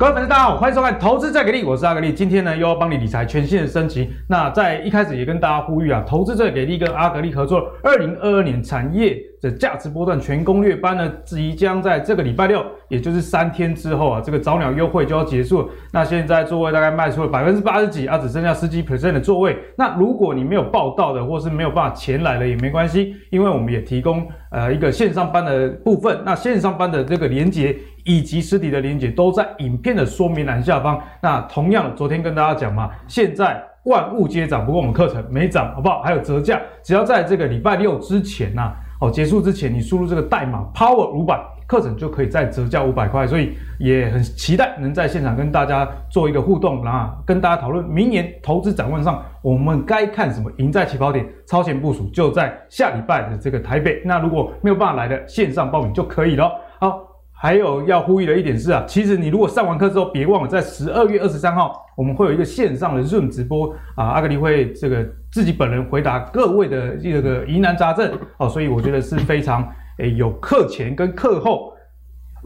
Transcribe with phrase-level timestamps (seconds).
[0.00, 2.10] 各位粉丝，大家好，欢迎收看《投资再给力》，我是阿格力。
[2.10, 4.10] 今天呢，又要帮你理财全线的升级。
[4.26, 15.70] 那在一开始也跟大家呼吁啊，《投资再给力》跟阿格力合作，二零二二年产业这价值波段全攻略班呢，即将在这个礼拜六，也就是三天之后啊，这个早鸟优惠就要结束。
[15.92, 19.56] 那现在座位大概卖出了百分之八十几啊，只剩下十几 percent 的座位。
[19.76, 26.20] 那如果你没有报到的，或是没有办法前来的也没关系，因为我们也提供呃一个线上班的部分。
[26.24, 27.76] 那线上班的这个连接。
[28.06, 30.98] 以及实体的连接都在影片的说明栏下方。
[31.20, 36.00] 那同样，昨天跟大家讲嘛，现在万物皆涨，不过我们课程没涨，好不好？
[36.00, 43.26] 还有折价，只要在这个礼拜六之前呐、啊，哦，结束之前，你输入这个代码 Power 五百，课程就可以再折价五百块。
[43.26, 50.50] 所以也很期待能在现场跟大家做一个互动，然后跟大家讨论明年投资展望上，我们该看什么？
[50.58, 54.02] 赢在起跑点，超前部署就在下礼拜的这个台北。
[54.04, 56.52] 那如果没有办法来的，线上报名就可以了。
[56.78, 57.06] 好。
[57.42, 69.66] 还有要呼吁的一点是啊，其实你如果上完课之后，别忘了在十二月二十三号，我们会有一个线上的 Zoom 直播啊，阿格力会这个自己本人回答各位的这个疑难杂症哦，所以我觉得是非常
[69.98, 71.72] 诶有课前跟课后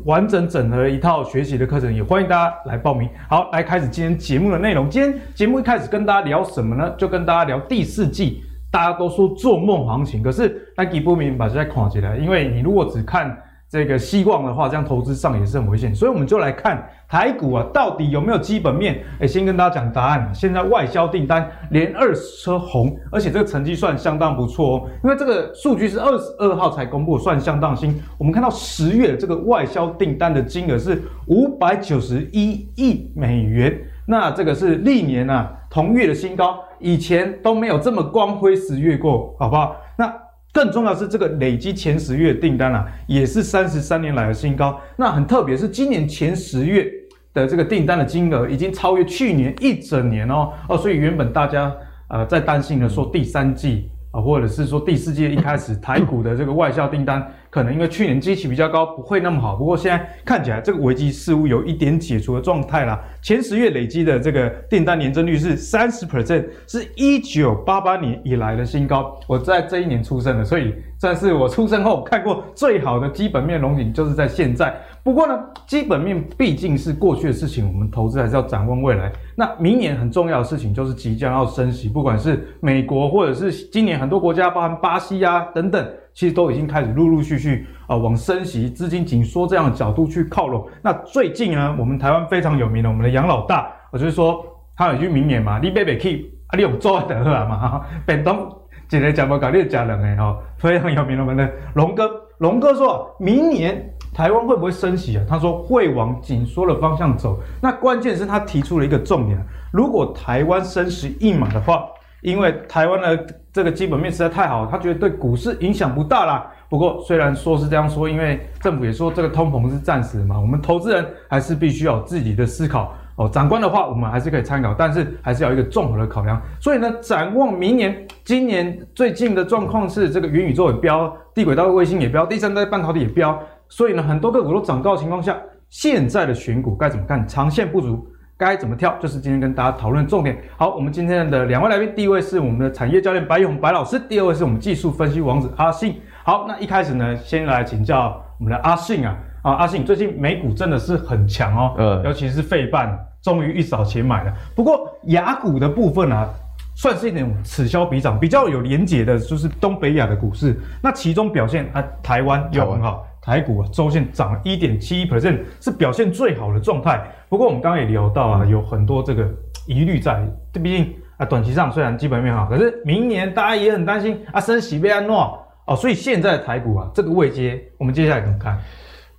[0.05, 3.09] 完整整合一套学习的课程，也欢迎大家来报名。
[3.29, 4.91] 好，来开始今天节目的内容。
[4.91, 6.95] 今天节目一开始跟大家聊什么呢？
[6.99, 13.37] 就跟大家聊第四季，大家都说做梦行情，可是那给不明把这在看起来，因为你如果只看。
[13.71, 19.03] 这个希望的话，这样投资上也是很危险，所以我们就来看台股啊，到底有没有基本面？
[19.19, 20.31] 哎，先跟大家讲答案。
[20.33, 28.01] 现在外销订单连二十车红，而且这个成绩算相当不错哦，因为这个数据是二十二号才公布，算相当新。
[28.17, 33.77] 我们看到十月这个外销订单的金额是五百九十一亿美元，
[34.07, 39.75] 那这个是历年啊同月的新高，以前都没有这么光辉十月过，好不好？
[39.99, 40.24] 那。
[40.55, 44.81] 更重要是，这个累积前十月订单啊，也是三十三年来的新高。
[44.97, 46.89] 那很特别，是今年前十月
[47.33, 51.75] 的这个订单的金额已经超越去年一整年哦哦，所以原本大家
[52.07, 57.29] 呃在担心的说第三季啊，或者是说第四季一开始台股的这个外销订单。
[57.55, 59.55] 可能因为去年基期比较高，不会那么好。
[59.55, 63.01] 不过现在看起来，这个危机似乎有一点解除的状态啦。
[63.23, 69.17] 前十月累积的这个订单年增率是三十 percent，是一九八八年以来的新高。
[69.29, 74.75] 我在这一年出生的，所以算是我出生后看过最好的基本面龙景，就是在现在。
[75.05, 79.13] 不过呢，基本面毕竟是过去的事情，我们投资还是要展望未来。
[79.37, 85.89] 那明年很重要的事情就是即将要升息，不管是美国或者是今年很多国家，包含巴西啊等等。
[86.15, 90.65] 其实都已经开始陆陆续续啊往升息、资金紧缩这样的角度去靠拢。
[90.81, 98.49] 那最近呢，我们台湾非常有名的我们的杨老大，我就是说他有一句名言嘛：“你别别去，啊，你有做得啊嘛。” 本东
[98.89, 102.09] 今天讲不搞你家人哎哈，非常有名的我们的龙哥，
[102.39, 105.25] 龙哥说明年台湾会不会升息啊？
[105.29, 107.41] 他说会往紧缩的方向走。
[107.61, 109.37] 那关键是他提出了一个重点：
[109.73, 111.87] 如果台湾升息一码的话。
[112.25, 116.51] 因为台湾的这个基本面实在太好，他觉得对股市影响不大啦。
[116.71, 123.29] 不过虽然说是这样说，因为政府也说这个通膨是暂时的嘛，我们投资人还是必须要有自己的思考哦。
[123.29, 126.41] 长官的话我们还是可以参考，但是还是要一个综合的考量。
[126.59, 133.39] 所以呢，展望明年，今年最近的状况是这个元宇宙也飙，地轨道卫星也飙，第三代半导体也飙。
[133.69, 135.37] 所以呢，很多个股都涨高的情况下，
[135.69, 137.29] 现在的选股该怎么看？
[137.29, 138.09] 长线不足。
[138.37, 140.37] 该怎么跳，就是今天跟大家讨论的重点。
[140.57, 146.01] 好，我们今天的两位来宾，第一位是我们的产业教练白勇白老师，第二位是我们技术分析王子阿信。
[146.25, 154.33] 好，那一开始呢，先来请教我们的阿信啊，啊，阿信，最近美股真的是很强哦，呃，尤其是费半，终于一扫钱买了。
[154.57, 156.29] 不过雅股的部分啊，
[156.75, 163.07] 算是一点此消彼长，比较有连结的，就是东北亚的股市，那其中表现啊，台湾又很好。
[163.25, 167.03] 台股啊，周线涨了一点七一 percent，是表现最好的状态。
[167.31, 169.27] 不过我们刚刚也聊到啊，有很多这个
[169.67, 170.23] 疑虑在。
[170.53, 175.75] 这毕竟啊，短期上虽然基本面好，可是明年大家也很担心啊，升息被安诺哦。
[175.75, 178.59] 所以现在的台股啊，这个位阶，我们接下来怎么看？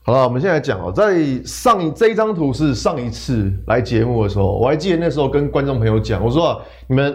[0.03, 7.11] 好了，我们现在讲哦，在上一这一张图是上一次来节目的时候，我还记得那时候跟观众朋友讲，我说啊，你们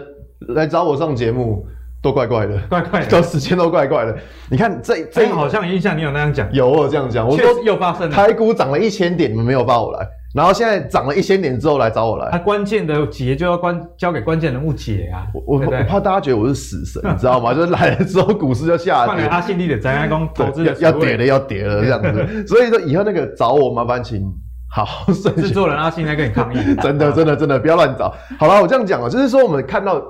[0.49, 1.65] 来找我上节目。
[2.01, 4.17] 都怪怪的，怪怪的，都时间都怪怪的。
[4.49, 8.15] 你看这这好像印象你有那样讲，有我有这样讲，我都又发生了。
[8.15, 12.27] 台股涨了一千点，你们没有报我来，然后现在涨了一千点之后来找我来。
[12.31, 15.27] 他关键的解就要关交给关键人物解啊。
[15.31, 17.53] 我我我怕大家觉得我是死神， 你知道吗？
[17.53, 19.25] 就是来了之后股市就下跌。
[19.27, 24.25] 阿信力的宅公投资的 要跌了要跌了这样子， 所以说以后那个找我麻烦请
[24.73, 28.11] 好制作人阿信在跟你抗议，真的真的真的不要乱找。
[28.39, 30.01] 好了，我这样讲啊，就是说我们看到。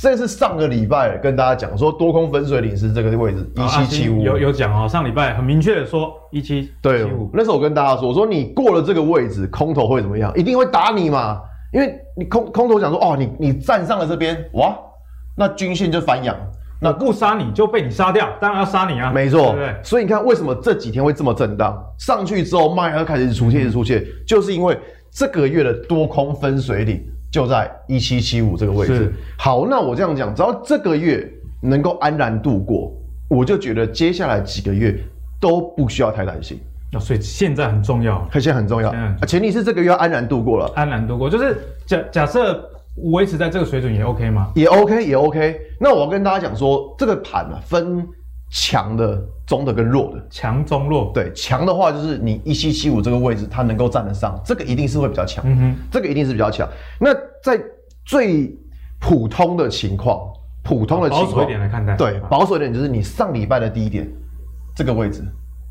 [0.00, 6.72] 这是上个礼拜跟大家讲说多空分水岭是这个位置一七七五，有有讲哦，上礼拜很明确的说一七七五。
[6.80, 10.32] 对，那时候我跟大家说，我说你过了这个位置，空头会怎么样？
[10.36, 11.40] 一定会打你嘛，
[11.72, 14.78] 因为你空空头讲说哦，你你站上了这边，哇，
[15.36, 16.36] 那均线就反阳，
[16.80, 19.74] 那不杀你就被你杀掉，当然要杀你啊，没错，对不对？
[19.82, 21.76] 所以你看为什么这几天会这么震荡？
[21.98, 24.78] 上去之后卖要开始出现，一直出现，就是因为
[25.10, 27.04] 这个月的多空分水岭。
[27.30, 29.12] 就在一七七五这个位置。
[29.36, 31.30] 好，那我这样讲，只要这个月
[31.62, 32.92] 能够安然度过，
[33.28, 34.98] 我就觉得接下来几个月
[35.40, 36.60] 都不需要太担心。
[36.92, 38.90] 那所以现在很重要，现在很重要。
[38.90, 40.70] 啊，前提是这个月要安然度过了。
[40.74, 42.66] 安然度过，就是假假设
[43.12, 44.50] 维持在这个水准也 OK 吗？
[44.54, 45.60] 也 OK，也 OK。
[45.78, 48.06] 那我要跟大家讲说，这个盘啊分。
[48.50, 51.10] 强的、中的跟弱的，强中弱。
[51.12, 55.44] 对，强的话就是你一七七五这个位置，它能够站得上，这个一定是会比较强。
[55.46, 56.66] 嗯哼，这个一定是比较强。
[56.98, 57.12] 那
[57.42, 57.60] 在
[58.06, 58.56] 最
[58.98, 60.20] 普通的情况，
[60.62, 64.10] 普通的情况，保守一点来看待，对，保守一点就是你上礼拜的低点
[64.74, 65.22] 这个位置，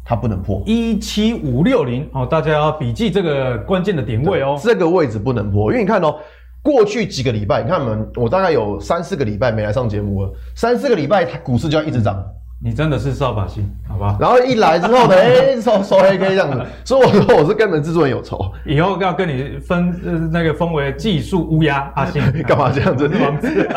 [0.05, 6.15] 它不能破一七五六零哦，大家要笔记这个关键的点位哦，这个位置不能破，因为你看哦，
[6.61, 12.23] 过去几个礼拜，你看我们，我大概有三四个礼拜没来上节目了，三四个礼拜它股市就要一直涨。
[12.59, 14.17] 你真的是扫把星，好吧？
[14.19, 23.07] 然后一来之后呢， 哎，收收黑 K 这样子，所以我说我是跟本制作人有仇，以后要跟你分呃那个封为技术乌鸦阿信， 干嘛这样子？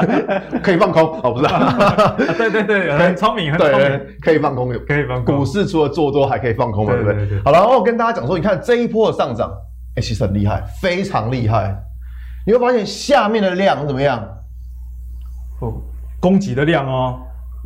[0.62, 2.34] 可以放空哦，不是？
[2.38, 5.36] 对对对，很聪明，很聪明，可以放空，可以放空。
[5.36, 7.42] 股市除了做多还可以放空嘛，对不对？
[7.44, 9.50] 好，然后我跟大家讲说，你看这一波的上涨，
[9.96, 11.76] 哎，其实很厉害，非常厉害。
[12.46, 14.26] 你会发现下面的量怎么样？
[15.60, 15.74] 哦，
[16.18, 17.18] 供给的量哦，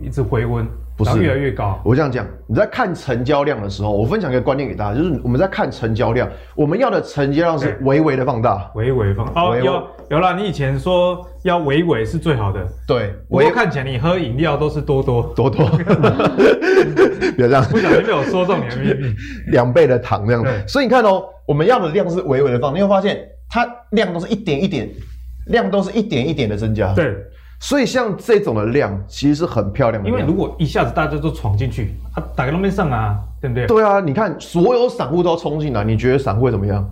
[0.03, 0.67] 一直回温。
[0.97, 1.81] 不是越来越高。
[1.85, 9.43] 我这样讲，你在看成交量的时候，我分享一个观念给大家，就是我们在看成交量，我们要的成交量是微微的放大，微微放大。
[9.43, 12.65] 哦，有有啦，你以前说要微微是最好的。
[12.87, 15.69] 对，我看起来你喝饮料都是多多多多，
[17.37, 19.15] 别这样，不小心被我说中你的秘密，
[19.49, 20.45] 两倍的糖这样。
[20.69, 23.19] 所以你看哦，我们要的量是微微的放大，你会发现
[23.49, 24.89] 它量都是一点一点，
[25.47, 26.93] 量都是一点一点的增加。
[26.95, 27.17] 对。
[27.67, 33.67] 所以像这种的量其实是很漂亮的，因为如果一下子大家都闯进去，他打个路面上啊，对不对？
[33.67, 36.87] 对啊，你看所有散户都要冲进来，你觉得散户会怎么样？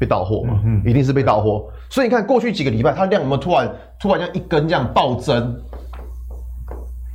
[0.00, 0.62] 被到货嘛？
[0.64, 1.68] 嗯，一定是被到货。
[1.90, 3.70] 所以你看过去几个礼拜，它量有没有突然
[4.00, 5.54] 突然这样一根这样暴增？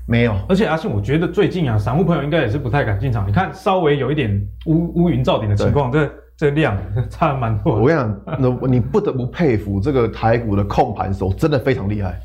[0.07, 0.35] 没有。
[0.47, 3.27] 而且阿信，我觉得最近啊，散户朋友应该也是不太敢进场。
[3.27, 6.77] 你看稍微有一点乌乌云罩顶的情况，这这量
[7.09, 7.73] 差蛮多。
[7.73, 12.19] 我跟你讲，那你不得不佩服这个台股的控盘手，真的非常厉害。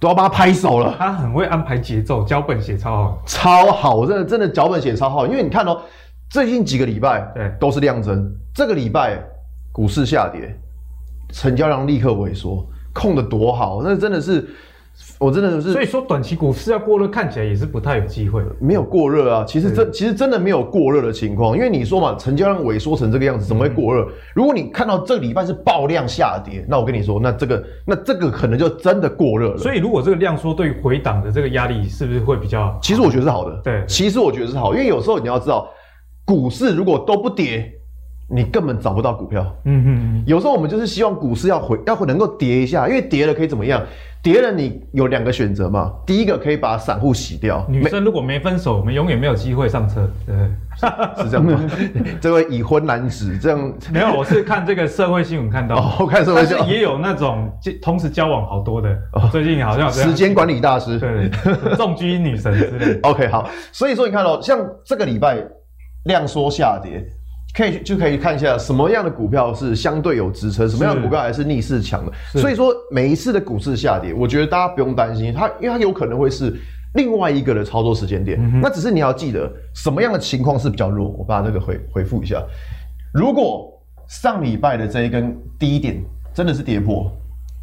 [0.00, 5.26] 都要帮他拍手了，他很会安排节奏，脚本写超好，超好，真的真的脚本写超好。
[5.26, 5.80] 因为你看哦，
[6.30, 9.22] 最近几个礼拜对都是量增，这个礼拜
[9.72, 10.58] 股市下跌，
[11.32, 14.48] 成交量立刻萎缩，控的多好，那真的是。
[15.18, 18.42] 我真的是，所以说短期股市要过热，看起来也是不太有机会。
[18.60, 24.02] 没有过热啊，其实真其实真的没有过热的情况，因为你说嘛，成交量萎缩成这个样子，怎么会过热？
[24.02, 29.58] 嗯、如果你看到这个礼拜是爆量下跌，那我跟你说，那这个那这个可能就真的过热了。
[29.58, 32.78] 所以如果这个量缩，对于回档的这个压力是不是会比较？
[32.82, 33.60] 其实我觉得是好的。
[33.62, 35.68] 对，其实我觉得是好，因为有时候你要知道，
[36.24, 37.72] 股市如果都不跌，
[38.28, 39.42] 你根本找不到股票。
[39.64, 40.24] 嗯嗯嗯。
[40.26, 43.82] 有时候我们就是希望股市要回，要能够跌一下，因为跌了可以怎么样？
[44.22, 45.92] 跌了，你有两个选择嘛？
[46.04, 47.64] 第一个可以把散户洗掉。
[47.68, 50.10] 女生如果没分手，我们永远没有机会上车。
[50.26, 50.34] 对，
[51.22, 51.60] 是这样吗？
[52.20, 54.12] 这位已婚男子这样没有？
[54.12, 55.76] 我是看这个社会新闻看到。
[56.00, 57.48] 哦，看社会新闻也有那种
[57.80, 58.90] 同时交往好多的。
[59.12, 61.30] 哦最近好像时间管理大师，对，
[61.76, 62.98] 重居女神之类。
[63.02, 63.48] OK，好。
[63.70, 65.38] 所以说你看哦，像这个礼拜
[66.06, 67.06] 量缩下跌。
[67.56, 72.12] 可以就可以看一下什么样的股票是相对有支撑，什么样的股票还是逆势强的。
[72.38, 76.54] 所以说每一次的股市下跌，我觉得大家不用担心它，因为它有可能会是
[76.92, 78.38] 另外一个的操作时间点。
[78.38, 81.08] 嗯、那只是你要记得什么样的情况是比较弱。
[81.08, 82.44] 我把这个回回复一下，
[83.14, 83.72] 如果
[84.06, 87.10] 上礼拜的这一根低点真的是跌破，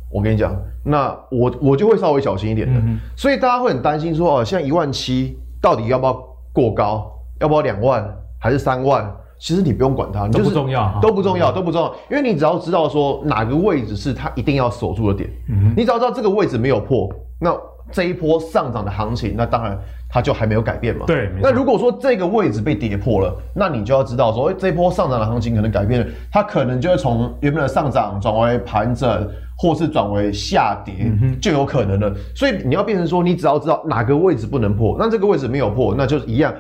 [0.10, 2.80] 我跟你讲，那我我就会稍微小心一点的。
[2.80, 6.14] 嗯、所以大家会很担心说，哦，现在一万七到底要不要
[6.52, 8.04] 过高，要不要两万
[8.40, 9.08] 还是三万？
[9.44, 17.54] 其实你不用管它，你就是都不重要，都不重要，都不重要，因为你只要知道说哪个位置是它一定要守住的点，嗯，你只要知道这个位置没有破，那
[17.92, 19.78] 这一波上涨的行情，那当然
[20.10, 21.06] 它就还没有改变嘛。
[21.06, 21.30] 对。
[21.42, 32.16] 那如果说这个位置被跌破了，那你就要知道说，这一波上涨的行情可能改变了，它可能就会从原本的上涨转为盘整，或是转为下跌，嗯，就有可能了。
[32.34, 36.54] 所以你要变成说，你只要知道哪个位置不能破，那这个位置没有破，那就一样。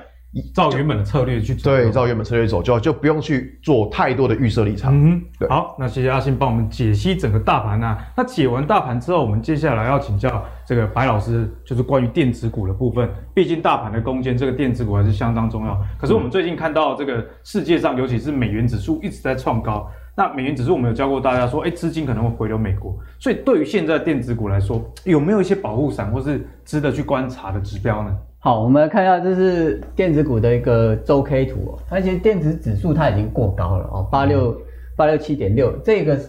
[0.54, 1.70] 照原本的策略去走。
[1.70, 4.94] 对，照原本策略走就就不用去做太多的预设立场。
[4.94, 5.48] 嗯，对。
[5.50, 7.98] 好，那谢谢阿信帮我们解析整个大盘啊。
[8.16, 13.10] 那解完大盘之后，我们接下来要请教这个白老师，就是关于电子股的部分。
[13.34, 15.80] 毕竟大盘的攻坚，这个电子股还是相当重要。
[16.00, 19.90] 可是我们最近看到这个世界上，尤其是美元指数一直在创高。
[20.16, 22.96] 那美元指数我们有教过大家说，哎，资金可能会回流美国。
[23.20, 28.16] 所以对于现在电子股来说，有没有一些保护伞或是值得去观察的指标呢？
[28.40, 31.80] 好，我们来看一下，这是电子股的一个周 K 图哦。
[31.90, 34.56] 它其实电子指数它已经过高了哦，八六
[34.96, 36.20] 八六七点六，这个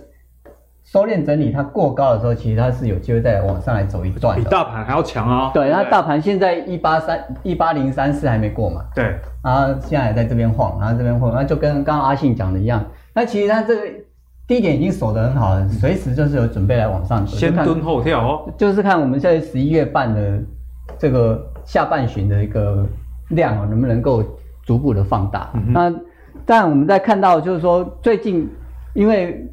[0.85, 5.51] 收敛整理它过高的时候，其实它是有机会再往上来走一段，比大盘还要强啊。
[5.53, 8.85] 对，那大盘现在一八三一八零三四还没过嘛？
[8.95, 13.83] 对，然后现在还在这边晃，然后这边晃，那就跟刚刚阿信讲的一样，那其实它这个
[14.47, 18.53] 低点已经守得很好了，随时就是有准备来往上走，先蹲后跳哦。
[18.59, 20.43] 就是看我们现在十一月半的
[20.99, 21.51] 这个。
[21.67, 22.87] 下半旬的一个
[23.31, 24.23] 量啊，能不能够
[24.67, 25.49] 逐步的放大？
[25.55, 25.91] 嗯、那
[26.45, 28.47] 但我们在看到，就是说最近
[28.93, 29.51] 因为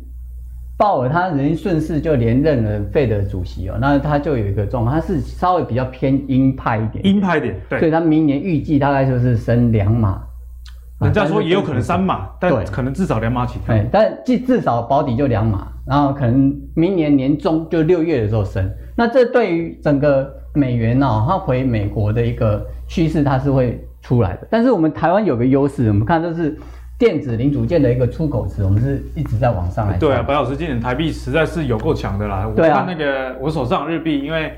[0.75, 10.21] 鲍尔他人顺势就连任了费德主席哦，那他就有一个状况，他是稍微比较偏鹰派一点，鹰派一点，对，所以他明年预计大概就是升两码，
[11.01, 20.37] 人家说也有可能三码，但可能至少两码起跳，对，但至至少保底就两码，然后可能明年年中就六月的时候升，那这对于整个。
[20.53, 24.45] 美元呢、哦，它回美国的一个趋势，它是会出来的。
[24.51, 26.59] 但是我们台湾有个优势，我们看这是
[26.99, 29.97] 电子零组件的一个出口值，我们是一直在往上来。
[29.97, 32.45] 对啊，白老师，今年台币实在是有够强的啦。
[32.45, 34.51] 我看那个我手上日币，因为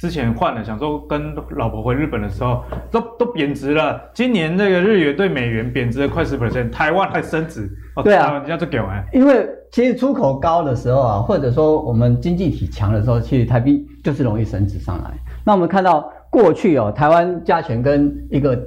[0.00, 4.00] 之前换了，想说跟老婆回日本的时候都都贬值了。
[4.14, 7.70] 今年那个日元对美元贬值了快十 percent，台湾还升值。
[7.94, 8.86] 哦、对啊，人家就给我。
[9.12, 15.10] 因为其实出口高的时候啊，或者说我们经济体强的时候，其实台币就是容易升值上来。
[15.44, 18.58] 那我们看到过去哦，台湾加权跟一个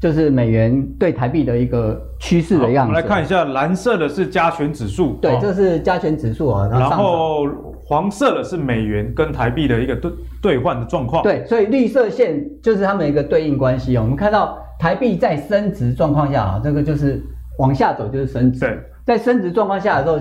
[0.00, 2.90] 就是美元对台币的一个趋势的样子。
[2.90, 6.68] 我们来看一下，蓝色的是加权指数，对，这是加权指数啊。
[6.70, 7.46] 然后
[7.92, 11.22] 黄色的是美元跟台币的一个兑兑换的状况。
[11.22, 14.00] 对，所以绿色线就是它们一个对应关系哦。
[14.02, 17.22] 我们看到台币在升值状况下啊，这个就是
[17.58, 18.60] 往下走就是升值。
[18.60, 20.18] 对，在升值状况下的时候，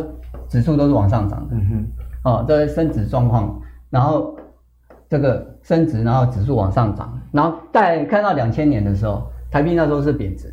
[0.49, 1.55] 指数都是往上涨的。
[1.55, 3.57] 嗯哼，哦，这是升值状况，
[3.89, 4.35] 然后。
[5.11, 10.47] 这个升值，然后指数往上涨，然后在看到两千年的时候，台币那时候是贬值，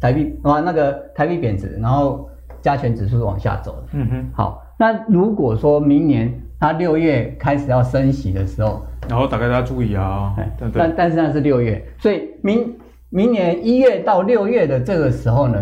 [0.00, 2.30] 台币啊那个台币贬值，然后
[2.62, 3.88] 加权指数是往下走的。
[3.94, 10.34] 嗯哼，好，那如果说明年它六月开始要升息的时候，然后大家要注意啊，
[10.72, 12.74] 但但是那是六月，所以明
[13.10, 15.58] 明年一月到六月的这个时候呢，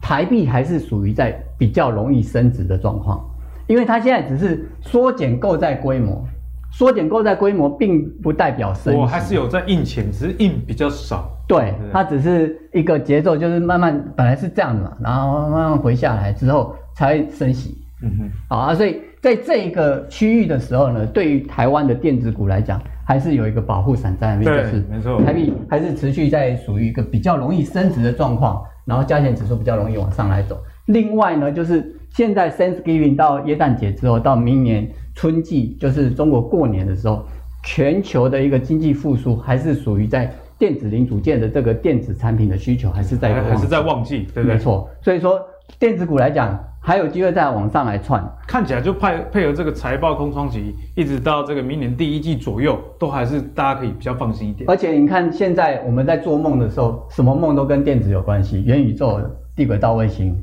[0.00, 3.22] 台币还是属于在比较容易升值的状况，
[3.66, 6.24] 因为它现在只是缩减购债规模。
[6.72, 11.28] 缩减购债规模并不代表升息，我还是有在印钱，只是印比较少。
[11.48, 17.76] 对，它只是一个节奏，就是慢慢本来是这样的嘛，然后慢慢回下来之后才升息。
[18.02, 30.58] 嗯哼，好啊，所以在这一个区域的时候呢，对于台湾的电子股来讲，还是有一个保护伞在那边，就是没错，台币还是持续在属于一个比较容易升值的状况，然后加权指数比较容易往上来走。
[30.86, 34.88] 另外呢，就是现在 Thanksgiving 到耶诞节之后，到明年。
[35.12, 37.26] 春季就是中国过年的时候，
[37.62, 44.54] 全球的一个经济复苏还是属于在电子零组件的这个电子产品的需求还是在还是在旺季，对不对？
[44.54, 45.38] 没错，所以说
[45.78, 54.68] 电子股来讲还有机会再往上来窜，看起来就配配合这个财报空窗期，一直到这个明年第一季左右，都还是大家可以比较放心一点。
[54.68, 59.20] 而且你看现在我们在做梦的时候，什么梦都跟电子有关系，元宇宙、
[59.54, 60.36] 地轨道卫星。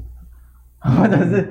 [0.80, 1.50] 或者是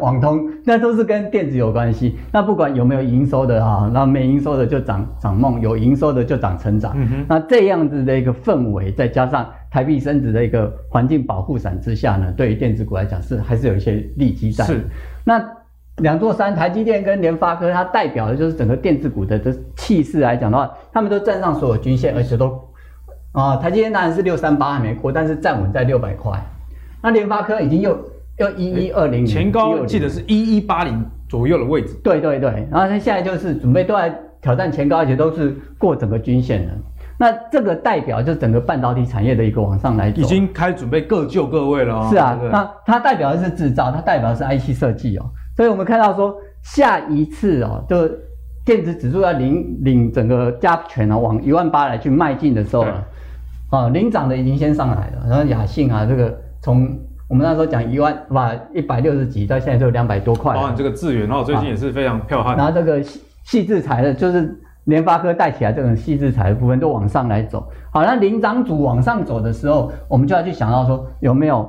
[0.00, 2.16] 网通，那都是跟电子有关系。
[2.32, 6.92] 那不管有没有营收的哈，那没营收的就涨涨梦，有营收的就涨成长。
[6.96, 7.26] 嗯。
[7.28, 14.64] 那这样子的一个氛围，再加上台币升值的一个环境保护伞之下呢，对于电子股来讲是还是有一些利基在。
[14.64, 14.80] 是。
[15.24, 15.44] 那
[15.96, 22.56] 两座山，台积电跟联发科，它代表的就是整个电子股的这气势来讲的话，他们都站上所有均线，而且都
[23.32, 26.40] 啊，台积电当然是六三八还没过，但是站稳在六百块。
[27.02, 27.98] 那联发科已经又。
[28.36, 31.94] 要一一二零前高记得是一一八零左右的位置。
[32.02, 34.12] 对对对，然后它现在就是准备都在
[34.42, 36.72] 挑战前高，而且都是过整个均线的。
[37.18, 42.08] 那这个代表就整个半导体产业的一个往上来走，已经开始准备各就各位了哦。
[42.10, 45.24] 是啊，那它代表的是制造，它代表的是 IC 设计哦。
[45.56, 48.08] 所以我们看到说下一次哦，就
[48.64, 53.04] 电子指数要领领整个加权哦，往一万八来去迈进的时候了。
[53.70, 56.98] 啊，领涨的已经先上来了，然后亚信啊，这个从。
[57.26, 60.54] 我们那时候讲一万，哇一百六十几，到现在就两百多块。
[60.54, 62.54] 包含这个智源，然后最近也是非常彪悍。
[62.54, 67.66] 然后这个细细制裁的，就是联发科带起来这种矽智财的部分都往上来走。
[67.90, 71.68] 好，那领涨组往上走的时候，我们就要去想到说有没有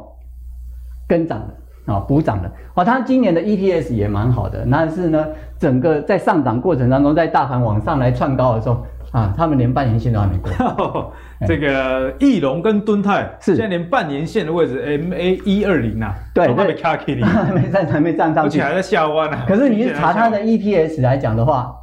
[1.07, 2.51] 跟涨的啊，补涨的。
[2.74, 5.25] 好，它今年的 EPS 也蛮好的，但是呢，
[5.57, 11.13] 整个在上涨过程当中，在大盘往上来窜高的时候啊，他们连半年线都还没过。
[11.48, 19.45] 这个翼龙跟敦泰是现在连半年线的位置 MA 一二零啊，对，还没卡起来，还 没站，还没站上去，而且还在下弯啊。
[19.48, 21.74] 可是你去查它的 EPS 来讲的话，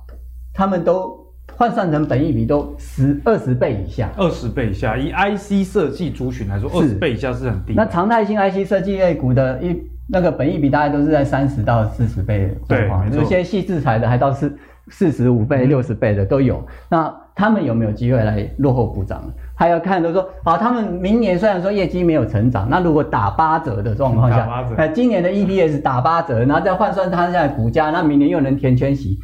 [0.53, 1.22] 他们都。
[1.63, 7.75] 换算成本益比都十二十倍以下，二十倍以下，以 IC 设计族群来说，二十倍以下是很低。
[7.77, 14.53] 那常态性 IC 设计类股的一那个本益比大概都是在三十到四十倍的状况，有些细制裁的还到四
[14.89, 16.61] 四十五倍、六十倍的都有。
[16.89, 19.23] 那他们有没有机会来落后补涨？
[19.55, 29.21] 还要看，就是说，好，他们明年虽然说业绩没有成长，那如果打八折的状况下，呃，今年的 EPS 打八折，然后再换算它现在股价，那明年又能填全息。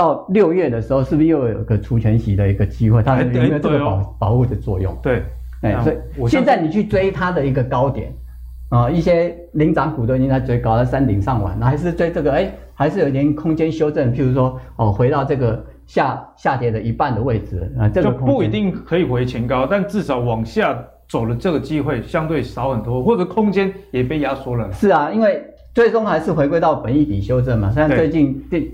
[0.00, 3.02] 到六月的时候，是不是又有个除权息的一个机会？
[3.02, 4.96] 它有没有这个保、保护的作用？
[5.02, 5.22] 对，
[5.60, 8.10] 哎、欸，所以现在你去追它的一个高点
[8.70, 12.32] 啊、呃，一些领涨股都已经在追高，在山顶上玩，那还是追这个？
[12.32, 14.10] 哎、欸，还是有一点空间修正。
[14.10, 24.72] 譬如说，哦，回到这个下下跌的一半的位置啊，这个不一定可以回前高，但至少往下走的这个机会相对少很多，或者空间也被压缩了。
[24.72, 27.70] 是啊，因为最终还是回归到本益比修正嘛。
[27.70, 28.64] 虽然最近电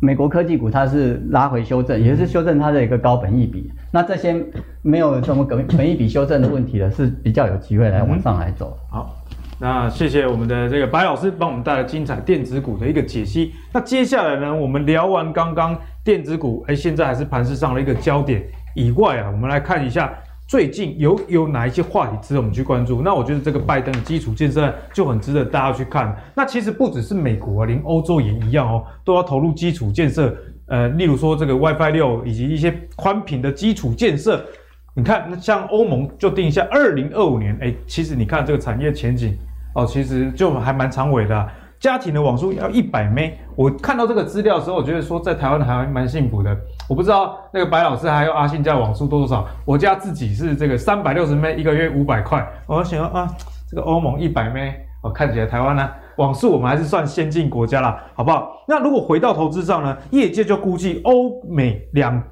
[0.00, 3.70] 美国科技股它是拉回修正，也是修正它的一个高本益比。
[3.92, 4.34] 那这些
[4.82, 8.76] 没有什么本本益比修正的问题的，是比较有机会来往上来走。
[8.90, 9.14] 好，
[9.58, 13.52] 那谢谢我们的这个白老师帮我们带来精彩电子股的一个解析。
[13.72, 18.42] 那接下来呢，我们聊完刚刚电子股，哎，现在还是盘势上的一个焦点
[18.74, 20.12] 以外啊，我们来看一下。
[20.50, 23.00] 最近有有哪一些话题值得我们去关注？
[23.00, 26.12] 那我觉得这个拜登的基础建设就很值得大家去看。
[26.34, 30.36] 那其实不只是美国啊，连欧洲也一样哦，都要投入基础建设。
[30.66, 34.44] 呃，例如说这个 WiFi 六以及一些宽频的基础建设。
[34.92, 39.38] 你看，那像欧盟就定一下二零二五年，哎，其实你看这个产业前景
[39.76, 41.48] 哦，其实就还蛮长尾的。
[41.80, 43.18] 家庭的网速要一百 M，
[43.56, 46.54] 我看到这个资料的时候，我觉得说在台湾还蛮幸福的。
[46.86, 52.46] 我不知道那个白老师还有阿信家网速多少，我家自己是这个三百六十 M，一个月五百块。
[52.66, 53.26] 我想啊，
[53.66, 54.58] 这个欧盟一百 M，
[55.02, 58.62] 哦，看起来台湾呢网速我们还是算先进国家啦，好不好？
[58.68, 62.22] 那如果回到投资上呢，业界就估计欧美两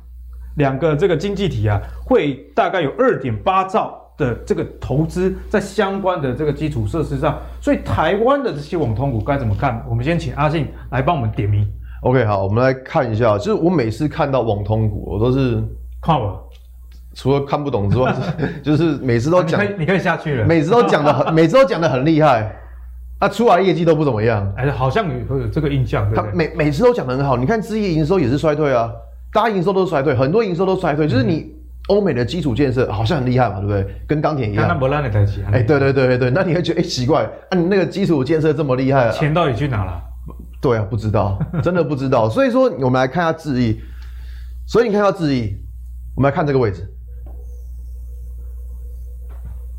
[0.57, 3.99] 两个这个经济体啊，会大概有二点八兆。
[4.19, 9.83] 的这个投资在相关的这个基础设施上，所以台湾的这些网通股该怎么看？
[9.89, 11.65] 我们先请阿信来帮我们点名。
[12.03, 15.63] OK，好，我们来看一下，就是我每次看到网通股，我都是
[16.03, 16.37] 看了，
[17.15, 18.13] 除了看不懂之外，
[18.61, 22.53] 就是每次都讲、啊，你可以下去了，每次都讲的很， 每次都讲的很厉害，
[23.21, 28.93] 啊，出来业绩都不怎么样，哎，好像有有这个印象，他每每次都讲的很好，你看，之一营收也是衰退啊，
[29.33, 31.57] 大家营收都是衰退，很多营收都衰退，就是你。
[31.89, 33.87] 嗯欧美的基础建设好像很厉害嘛，对不对？
[34.07, 34.69] 跟钢铁一样。
[34.69, 35.07] 那不让你
[35.51, 40.03] 哎，对对对对对，那你会觉得哎、欸、奇怪，啊，你那个基础建设这么厉害，钱到底去哪了？
[40.61, 42.29] 对啊，不知道， 真的不知道。
[42.29, 43.81] 所以说，我们来看一下智易。
[44.67, 45.57] 所以你看到智易，
[46.15, 46.87] 我们来看这个位置，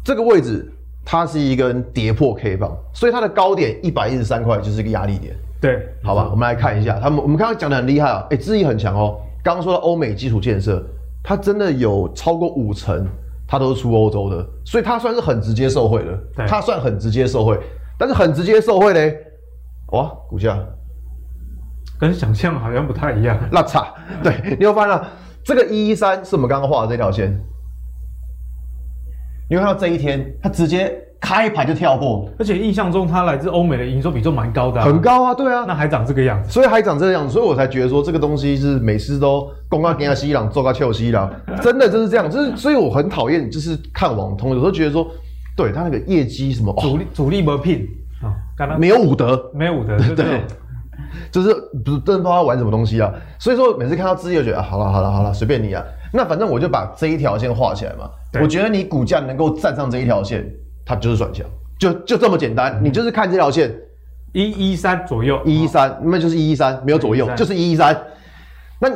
[0.04, 0.68] 这个位置
[1.06, 5.36] 它是一根跌破 K 棒，所以它的高点一百一十三块就是一个压力点。
[5.62, 9.20] 对，好吧，我们来看一下，他们我们刚刚讲的很厉害啊，哎，智易很强哦。
[9.44, 10.84] 刚刚说到欧美基础建设。
[11.24, 13.08] 它真的有超过五成，
[13.48, 16.46] 它都是出欧洲的，所以它算是很直接受惠的。
[16.48, 17.60] 它算很直接受惠，
[17.98, 19.18] 但是很直接受惠嘞，
[19.94, 20.58] 哇，股价
[22.00, 23.94] 跟想象好像不太一样，那差。
[24.24, 25.06] 对，你有发现到
[25.44, 27.32] 这个一一三是我们刚刚画的这条线，
[29.50, 31.06] 你会看到这一天它直接。
[31.20, 41.30] 开盘就跳过，而且印象中它来自欧美的营收比重蛮高的，啊，很高啊，对啊，那还长这个样子，所以还长这个样子，所以我才觉得说这个东西是每次都公告给他西朗，做个俏西朗，
[41.62, 45.06] 真的就是这样，就是所以我很讨厌就是看网通，有时候觉得说，
[45.58, 47.86] 对他那个业绩什么主力主力没聘
[48.24, 50.42] 啊，没有武德，没有武德，对，对，
[51.32, 51.54] 就是
[51.84, 58.10] 不是真的不知道他玩什么东西啊，所以说每次看到资就觉得啊，好了好了好了，随便你啊，那反正我就把这一条线画起来嘛，
[58.42, 60.46] 我觉得你股价能够站上这一条线，
[60.90, 61.46] 它就是转强。
[61.78, 63.72] 就就这么简单，嗯、你就是看这条线，
[64.34, 67.96] 一一三左右，一一三，那就是一一三，没有左右，就是一一三。
[68.82, 68.90] 那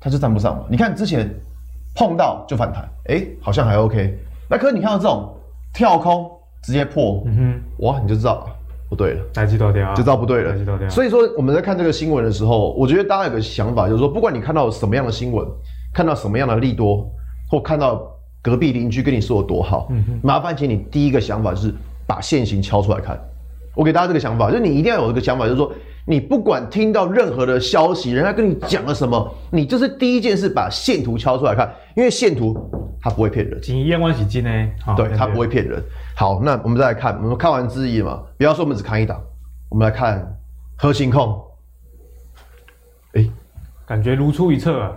[0.00, 0.64] 它就站不上嘛？
[0.68, 1.32] 你看之前
[1.94, 4.18] 碰到就反弹，哎、欸，好像还 OK。
[4.48, 5.32] 那可是你看到这种
[5.72, 6.28] 跳空
[6.64, 8.46] 直接破，嗯哼，哇，你就知道
[8.88, 10.90] 不对了，台积电啊，就知道不对了。
[10.90, 15.46] 所以说我们在看这个新闻的时候，我觉得大家有个想法，就是说，不管你看到什么样的新闻，
[15.94, 17.08] 看到什么样的利多，
[17.48, 18.10] 或看到
[18.42, 21.74] 隔壁邻居跟你说有多好，嗯，麻烦请你第一个想法就是。
[22.10, 23.16] 把线型敲出来看，
[23.72, 25.72] 我给大家这个想法，就是你一定要有一个想法，就是说
[26.04, 32.68] 你不管听到任何的消息，人家跟你讲了什么，你就是第一件事把线图敲出来看，因为线图
[33.00, 33.60] 它不会骗人。
[33.60, 34.50] 金一万是金呢，
[34.96, 35.80] 对，它不会骗人。
[36.16, 39.22] 好，那我们再来看，我们看完之一嘛，不要说我们只看一档，
[39.68, 40.36] 我们来看
[40.76, 41.40] 核心控。
[43.12, 43.24] 哎，
[43.86, 44.92] 感觉如出一辙啊！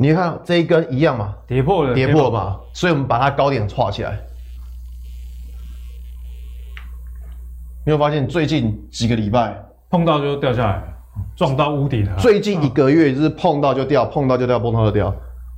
[0.00, 4.16] 你看这一根一样嘛，跌破了，跌破了嘛，所以我们把它高点画起来。
[7.84, 10.82] 你会发现最近几个礼拜碰到就掉下来，
[11.34, 12.16] 撞到屋顶了。
[12.16, 15.12] 最近一个月就是碰到就掉，碰到就掉，碰到就掉。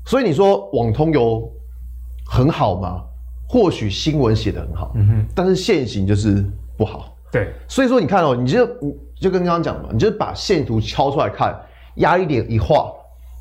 [0.06, 1.46] 所以你说网通有
[2.24, 3.02] 很好吗？
[3.46, 6.42] 或许新闻写的很好，嗯哼，但是线型就是
[6.78, 7.14] 不好。
[7.30, 11.54] 对，所以说你看哦，你就你就跟刚刚讲的嘛，你就把线图敲出来看，
[11.96, 12.90] 压力点一画，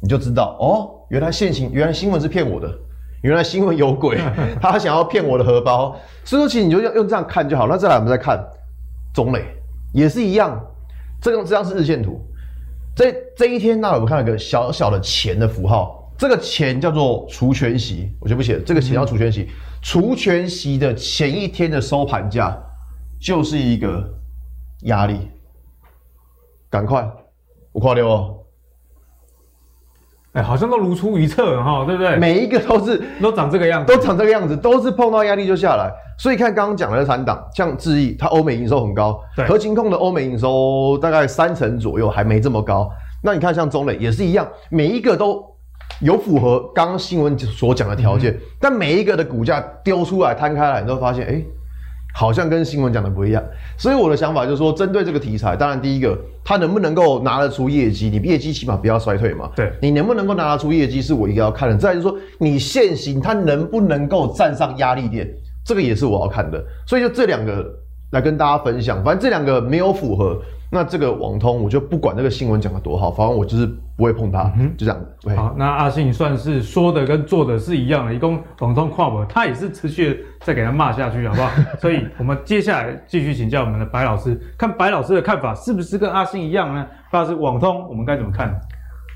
[0.02, 2.74] 你就知道哦，原来现行，原来新闻是骗我的，
[3.22, 4.18] 原来新闻有鬼，
[4.62, 5.96] 他想要骗我的荷包。
[6.24, 7.68] 所以说，其实你就用用这样看就好。
[7.68, 8.40] 那再来，我们再看。
[9.12, 9.44] 中磊
[9.92, 10.64] 也是一样，
[11.20, 12.22] 这个这张是日线图。
[12.96, 18.62] 这这一天，那我们看到一个小小的钱的符号，这个钱叫做除权息，我就不写了。
[18.64, 19.50] 这个钱叫除权息，
[19.82, 22.56] 除权息的前一天的收盘价
[23.20, 24.08] 就是一个
[24.84, 25.28] 压力。
[26.70, 27.10] 赶快，
[27.72, 28.39] 我夸掉哦。
[30.40, 32.16] 哎，好像都如出一辙哈，对不对？
[32.16, 35.92] 每一个都是都长这个样子，都长这个样子，都是碰到压力就下来。
[36.18, 42.90] 所以看刚刚讲的这三档，像智易，它欧美营收很高，对，合勤控的欧美营收大概三成左右，还没这么高。
[43.22, 45.44] 那你看像中磊也是一样，每一个都
[46.02, 51.44] 有符合刚刚新闻所讲的条件，嗯、但每一个的股价丢出来摊开来，你都会发现，哎。
[52.14, 53.44] 好像跟新闻讲的不一样，
[53.78, 58.10] 所以我的想法就是说，针对这个题材，当然第一个，它能不能够拿得出业绩？
[58.10, 59.50] 你业绩起码不要衰退嘛。
[59.56, 61.78] 对，你能不能够拿得出业绩，是我一个要看的。
[61.78, 65.30] 再就是说，你现行它能不能够站上压力点，
[65.64, 66.62] 这个也是我要看的。
[66.88, 67.64] 所以就这两个
[68.12, 70.40] 来跟大家分享，反正这两个没有符合。
[70.72, 73.66] 那这个网通，我就不管这个新闻讲的多好，反正我就是
[73.98, 75.36] 不会碰它，嗯、就这样子。
[75.36, 81.50] 好，那阿信算是说的跟做的是一样的，一共网通跨博，他也是持续再给他骂下去，好不好？
[81.82, 86.86] 所以我们接下来继续请教我们的白老师，看白老师的看法是不是跟阿信一样呢？
[87.12, 88.56] 白老师，网通我们该怎么看？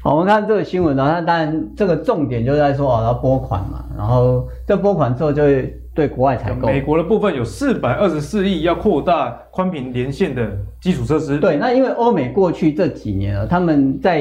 [0.02, 5.80] 好，我们看这个新闻呢，那当然这个重点就在说啊，要拨款嘛，然后这拨款之后就会。
[5.94, 10.52] 对国外采购，美国的部分有四百二十四亿要扩大宽频连线的
[10.82, 11.38] 基础设施。
[11.38, 14.20] 对，那因为欧美过去这几年啊，他们在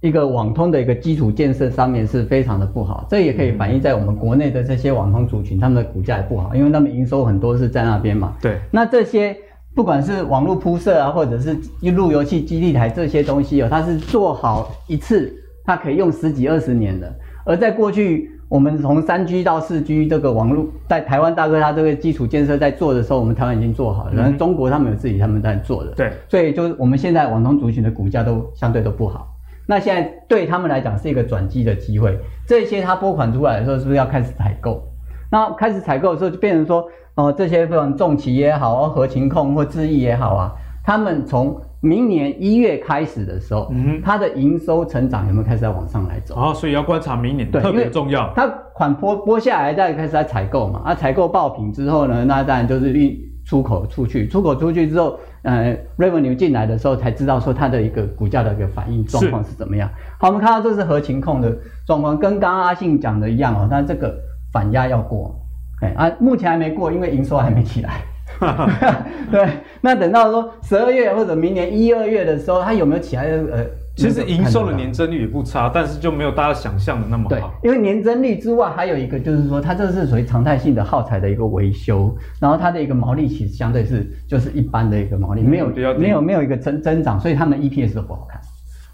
[0.00, 8.36] 一个网通的一个基础建设上面是非常的不好，这也可以反映在我们国内的这些网通族群，他们的股价也不好，因为他们营收很多是在那边嘛。
[8.40, 9.36] 对，那这些
[9.74, 11.56] 不管是网络铺设啊，或者是
[11.90, 17.12] 路由器基地台这些东西哦，它是做好一次，它可以用十几二十年的，
[17.44, 18.30] 而在过去。
[18.50, 24.12] 我们从三 G 到四 G 这个网络，在台湾大哥他这个基础建设在做的时候，我们台湾已经做好了。
[24.12, 25.92] 然后中国他们有自己他们在做的。
[25.92, 29.28] 对，所以就是我们现在网通族群的股价都相对都不好。
[29.68, 32.18] 那现在对他们来讲是一个转机的机会。
[32.44, 34.82] 这些他拨款出来的时候，是不是要开始采购？
[35.30, 36.80] 那开始采购的时候，就变成说，
[37.14, 40.52] 哦、呃，这些不管重企也好，合情控或智易也好啊，
[40.84, 46.34] 他们从明年一月开始的时候，嗯，它的营收成长有没有开始在往上来走？
[46.34, 48.32] 哦，所以要观察明年，对，特别重要。
[48.36, 59.88] 它款拨拨下来，再开始在采购嘛，啊，采购爆品之后呢，那当然就是运出口出去，出口出去之后，呃，revenue 进来的时候才知道说它的一个股价的一个反应状况是怎么样。
[60.18, 64.14] 好，我们看到这是合情控的状况，跟刚刚阿信讲的一样哦，但这个
[64.52, 65.34] 反压要过，
[65.80, 68.02] 哎啊，目前还没过，因为营收还没起来。
[69.30, 69.48] 对，
[69.80, 73.24] 那等到说十二月或者明年一二月的时候，它有没有起来？
[73.24, 77.28] 呃，其实营收的年增率也不差，但是就没有大家想象的那么好。
[77.28, 85.66] 对，因为年增率之外，还有一个就是说，它这是属于常态性的耗材的一个维修，然后它的一个毛利其实相对是就是一般的一个毛利，没有
[85.98, 88.40] 没有没有一个增增长，所以他们 EPS 都不好看。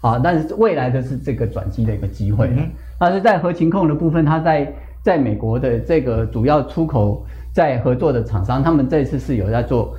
[0.01, 2.51] 啊，但是未来的是这个转机的一个机会。
[2.55, 7.25] 嗯，但是在核情控的部分，它在在美国的这个主要出口。
[7.57, 9.91] 在合作的厂商，他们这次是有在做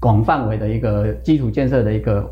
[0.00, 2.26] 广范围的一个基础建设的一个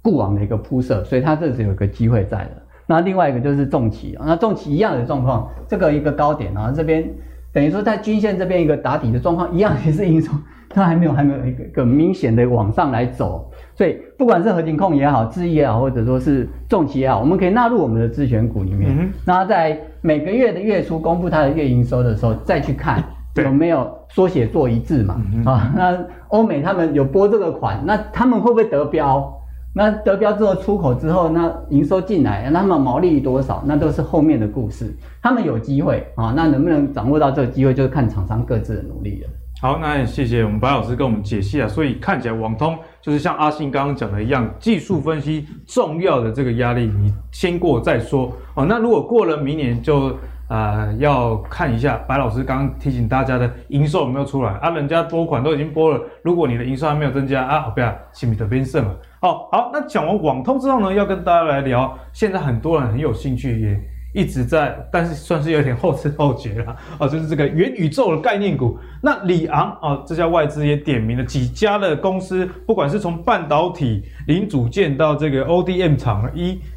[0.00, 2.52] 固网的一个铺设，所以它这是有一个机会在的。
[2.86, 7.06] 那另外一个就是重企，那重企一样的状况，这个一个高点啊，这边
[7.52, 10.32] 等于说在均线这边一个打底的状况，一样也是营收，
[10.70, 13.52] 它还没有还没有一个一个明显的往上来走。
[13.74, 18.96] 所以不管是合勤控也好，智易也好，或者说是重企也好，我们可以纳入我们的自选股里面。
[18.98, 23.04] 嗯、那在每个月的月初公布它的月营收的时候，再去看。
[23.42, 25.20] 有没有缩写做一致嘛？
[25.34, 25.98] 嗯、啊，那
[26.28, 29.34] 欧美他们有拨这个款，那他们会不会得标？
[29.74, 33.62] 那得标之后出口之后，那营收进来，那他们毛利多少？
[33.66, 34.96] 那都是后面的故事。
[35.22, 39.28] 他们有机会啊，那能不能掌握到这个机会，就是看厂商各自的努力了。
[39.60, 41.68] 好，那谢谢我们白老师跟我们解析啊。
[41.68, 48.64] 所以看起来网通就是像阿信刚刚讲的一样，技术分析重要的这个压力，你先过再说哦。
[48.68, 50.14] 那如果过了明年就啊、
[50.48, 54.70] 呃、要看一下白老师刚刚提醒大家的营收有没有出来啊？
[54.70, 58.96] 人家拨款都已经拨了，如果你的营收还没有增加啊，不要心里特别剩了。
[59.20, 63.80] 好好，那讲完网通之后呢，要跟大家来聊，现在很多人很有兴趣也。
[64.14, 68.76] 一直在，但是算是有点后知后觉了啊，就是这个元宇宙的概念股。
[69.02, 76.28] 那里昂啊，这家外资也点名了几家的公司，不管是从半导体零组件到这个 ODM 厂、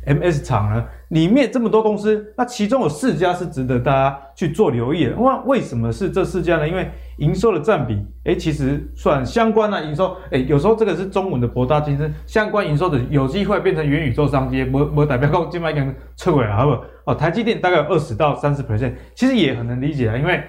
[0.06, 5.16] M S 厂呢，里面这么多公司，那其中有四家是值得大家去做留意的。
[5.16, 6.68] 那为什么是这四家呢？
[6.68, 16.84] 因为营收的占比，哎，其实算相关的营收，哎，有时候这个是中文的博大精深，相关营收的有机会变成元宇宙商机，没没代表讲今麦跟撤回来，好不好？
[17.06, 20.42] 哦，台积电大概有二十到三十 percent，其实也很能理解啊，因为。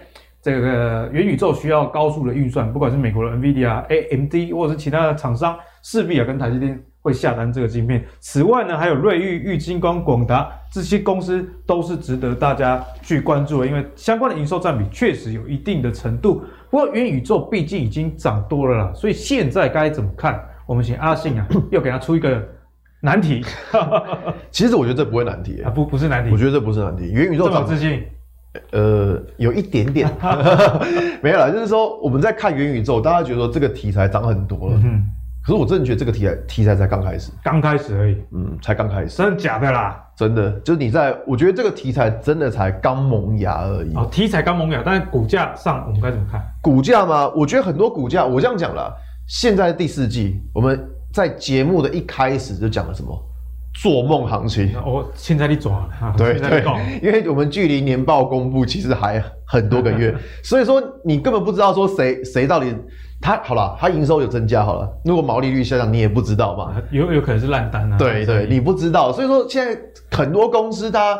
[0.45, 8.03] 这个元宇宙需要高速的运算，不管是美国的 NVIDIA、AMD 或者是其他的厂商，势必啊跟台积电会下单这个晶片。
[8.21, 16.43] 此外呢，还有瑞昱、玉晶光、广达这些公司都是值得大家去关注的，因为相关的营收占比确实有一定的程度。
[16.71, 20.41] 不过元宇宙毕竟已经涨多了啦，所以现在该怎么看？
[20.67, 22.43] 我们请阿信啊， 又给他出一个
[23.01, 23.45] 难题。
[24.51, 27.11] 其实我觉得这不会难题啊，不不是难题，我觉得这不是难题。
[27.11, 28.03] 元宇宙涨自信。
[28.71, 30.07] 呃，有一点点，
[31.23, 35.03] 没有啦，就是说我们在看元宇宙，大家觉得说这个题材涨很多了，嗯，
[35.45, 40.01] 可是我真的觉得这个题材题材才刚开始，刚开始而已，嗯，才刚开始，真的假的啦？
[40.17, 43.93] 真的，就是你在，我觉得这个题材真的才刚萌芽而已。
[43.95, 46.41] 哦，题材刚萌芽，但是股价上我们该怎么看？
[46.63, 47.29] 股价吗？
[47.35, 48.93] 我觉得很多股价，我这样讲啦，
[49.27, 50.79] 现在第四季，我们
[51.13, 53.19] 在节目的一开始就讲了什么？
[53.75, 56.63] 做梦行情，我现在你抓了，对对，
[57.03, 62.75] 因为我们距离年报公布其实还很多个月， 所以说你根本不知道说谁谁到底
[63.21, 69.81] 他好了，他营收有增加好了，如果毛利率下降你也不知道嘛，有有可能是烂单啊，对对，你不知道，所以说现在
[70.11, 71.19] 很多公司它，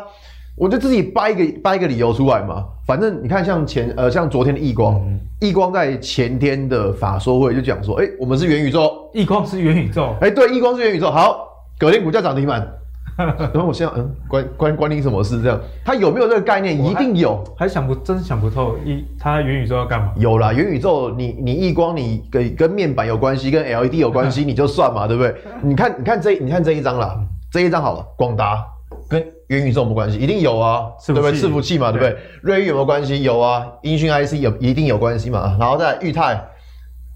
[0.55, 5.01] 我就自己掰一个掰一个理由出来嘛，反正你看像前呃像昨天的亿光，
[5.41, 11.49] 亿、嗯、光在前天的法说会就讲说，哎、欸，我们是元宇宙，亿光是元宇宙，哎、欸、对，亿光是元宇宙，好。
[11.79, 12.65] 隔天股价涨停板，
[13.17, 15.41] 然后我现在嗯，关关关你什么事？
[15.41, 16.83] 这样，它有没有这个概念？
[16.83, 18.75] 一定有，还想不真想不透。
[18.85, 20.11] 一，他元宇宙要干嘛？
[20.17, 25.35] 有啦，元宇宙，你你异光，你跟跟面板有关系，跟 LED 有关系， 你就算嘛，对不对？
[25.61, 27.15] 你看，你看这，你看这一张啦，
[27.51, 28.65] 这一张好了，广达
[29.09, 30.17] 跟元宇宙有没有关系？
[30.17, 31.33] 一定有啊，对不对？
[31.33, 32.17] 伺服器嘛，对不对？
[32.41, 33.21] 瑞昱有没有关系？
[33.21, 35.55] 有啊，音讯 IC 有一定有关系嘛。
[35.59, 36.41] 然后再裕泰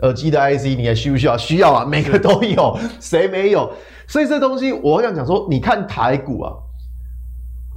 [0.03, 1.37] 耳机的 IC，你还需不需要？
[1.37, 3.71] 需要啊，每个都有，谁没有？
[4.07, 6.53] 所以这东西，我想讲说，你看台股啊，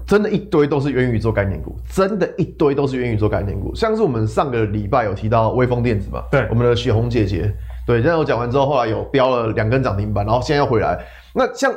[0.06, 3.74] 真的一堆都是元宇宙概念股，真的一堆都是元宇宙概念股。
[3.74, 7.52] 像是我们上个礼拜有提到微风电子嘛，对，我们的雪红姐姐，
[7.86, 10.98] 对，现在我讲完之后，后来有飙了两根涨停板，然后现在又回来。
[11.34, 11.72] 那像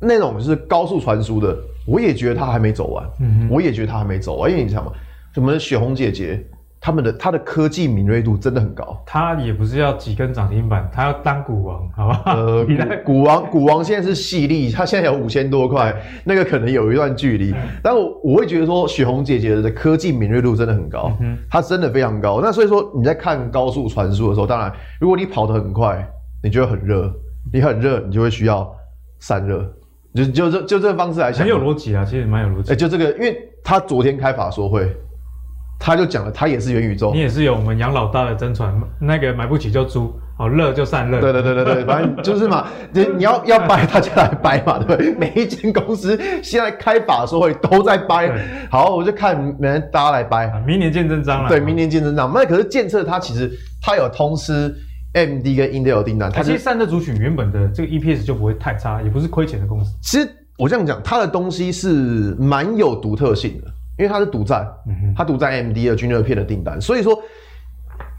[0.00, 4.90] 那种就是高速传输的，我也觉得它还没走完，嗯，我也觉得它还没走完，因为你想嘛，
[5.32, 6.44] 什么雪红姐姐。
[6.86, 12.22] 他们的他的科技敏锐度真的很高，他也不是要几根涨停板，他要当股王，好吧？
[12.26, 12.64] 呃，
[13.04, 17.52] 股王股王现在是细粒，他现在有五千多块，那个可能有一段距离。
[17.82, 22.38] 但我我会觉得说，雪红姐姐的科技敏锐度真的很高，嗯，它真的非常高。
[22.40, 26.08] 那所以说你在看高速传输的时候，当然如果你跑得很快，
[26.40, 27.12] 你就会很热，
[27.52, 28.72] 你很热，你就会需要
[29.18, 29.68] 散热，
[30.14, 32.72] 就就这就这个方式来想，很有逻辑啊，其实蛮有逻辑。
[32.72, 34.96] 哎，就这个，因为他昨天开法说会。
[35.78, 41.20] 他就讲了，他也是元宇宙，你也是有我们杨老大的真传，那个买不起就租，好热就散热。
[41.20, 45.14] 对对对对对， 反正就是嘛，你你要要掰，大家来掰嘛，对不对？
[45.14, 48.32] 每一间公司现在开法说会都在掰，
[48.70, 51.48] 好，我就看每人大家来掰，明年见真章了。
[51.48, 52.32] 对，明年见真章。
[52.34, 53.50] 那可是建设它其实
[53.82, 54.74] 它有通吃
[55.12, 59.92] AMD 跟 Intel 订单，它其实散热族群原本的这个 EPS 就不会太差，也不是亏钱的公司。
[60.02, 63.68] 其实我这样讲，它的东西是蛮有独特性的。
[63.98, 64.66] 因为它是独占，
[65.16, 67.18] 它独占 AMD 的均热片的订单，所以说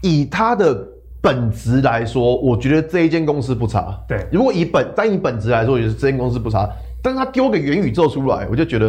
[0.02, 0.76] 以它的
[1.22, 3.96] 本质来说，我觉得这一间公司不差。
[4.08, 6.68] 对，如果以本单以本质来说，也是这间公司不差。
[7.00, 8.88] 但是它丢个元宇宙出来，我就觉得，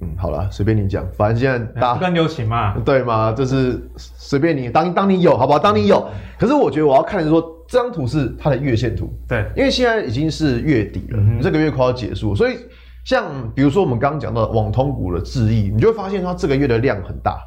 [0.00, 3.32] 嗯，好了，随便你讲，反正现在大家更流行嘛， 对吗？
[3.32, 5.58] 就是随便你当当你有，好不好？
[5.58, 6.04] 当你有。
[6.36, 12.56] 可是我觉得我要看的是说，这张图是它的月线图，对，因为现在已经是月底了，嗯、这个月快要结束，所以。
[13.04, 17.40] 像比如说我们刚刚讲到的网通股的智易，你就会发现它这个月的量很大。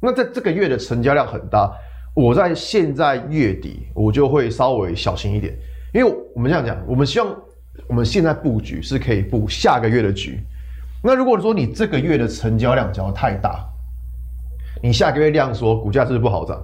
[0.00, 1.72] 那在这个月的成交量很大，
[2.14, 5.54] 我在现在月底我就会稍微小心一点，
[5.92, 7.34] 因为我们这样讲，我们希望
[7.86, 10.40] 我们现在布局是可以布下个月的局。
[11.02, 13.64] 那如果说你这个月的成交量讲得太大，
[14.82, 16.60] 你下个月量缩，股价是不是不好涨？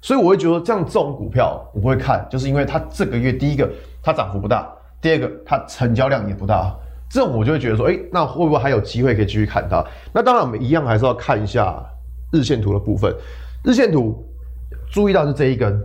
[0.00, 3.68] 所以我会觉得这样这种股票我不会看，就是因为它这个月第一个
[4.00, 4.68] 它涨幅不大，
[5.00, 6.72] 第二个它成交量也不大，
[7.10, 9.84] 这种我就会觉得说，哎、那会不会还有机会可以继续看它？
[10.12, 11.82] 那当然我们一样还是要看一下
[12.32, 13.14] 日线图的部分。
[13.64, 14.24] 日线图
[14.92, 15.78] 注意到是这一根，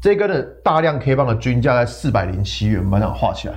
[0.00, 3.54] 这一根的大量 K 棒的均价在四百零七元，我们把它画起来。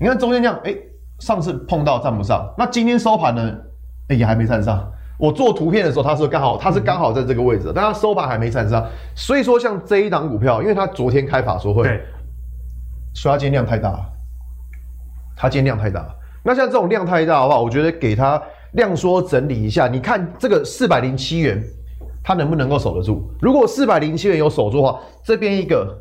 [0.00, 0.74] 你看中间这样，哎、
[1.18, 3.54] 上次碰到站不上，那今天收盘呢，
[4.08, 4.90] 哎、也还没站上。
[5.18, 8.88] 我做图片的时候，它是刚好，它是刚好在这个位置，但它收盘还没站上。
[9.14, 12.02] 所以说，像这一档股票，因为它昨天开法说会，对，
[13.12, 14.09] 所以它今天量太大，
[15.40, 16.06] 它今天量太大。
[16.42, 18.40] 那像这种量太大的话，我觉得给它
[18.72, 19.88] 量缩整理一下。
[19.88, 21.62] 你看这个四百零七元，
[22.22, 23.22] 它能不能够守得住？
[23.40, 25.98] 如果四百零七元有守住的话，这边一个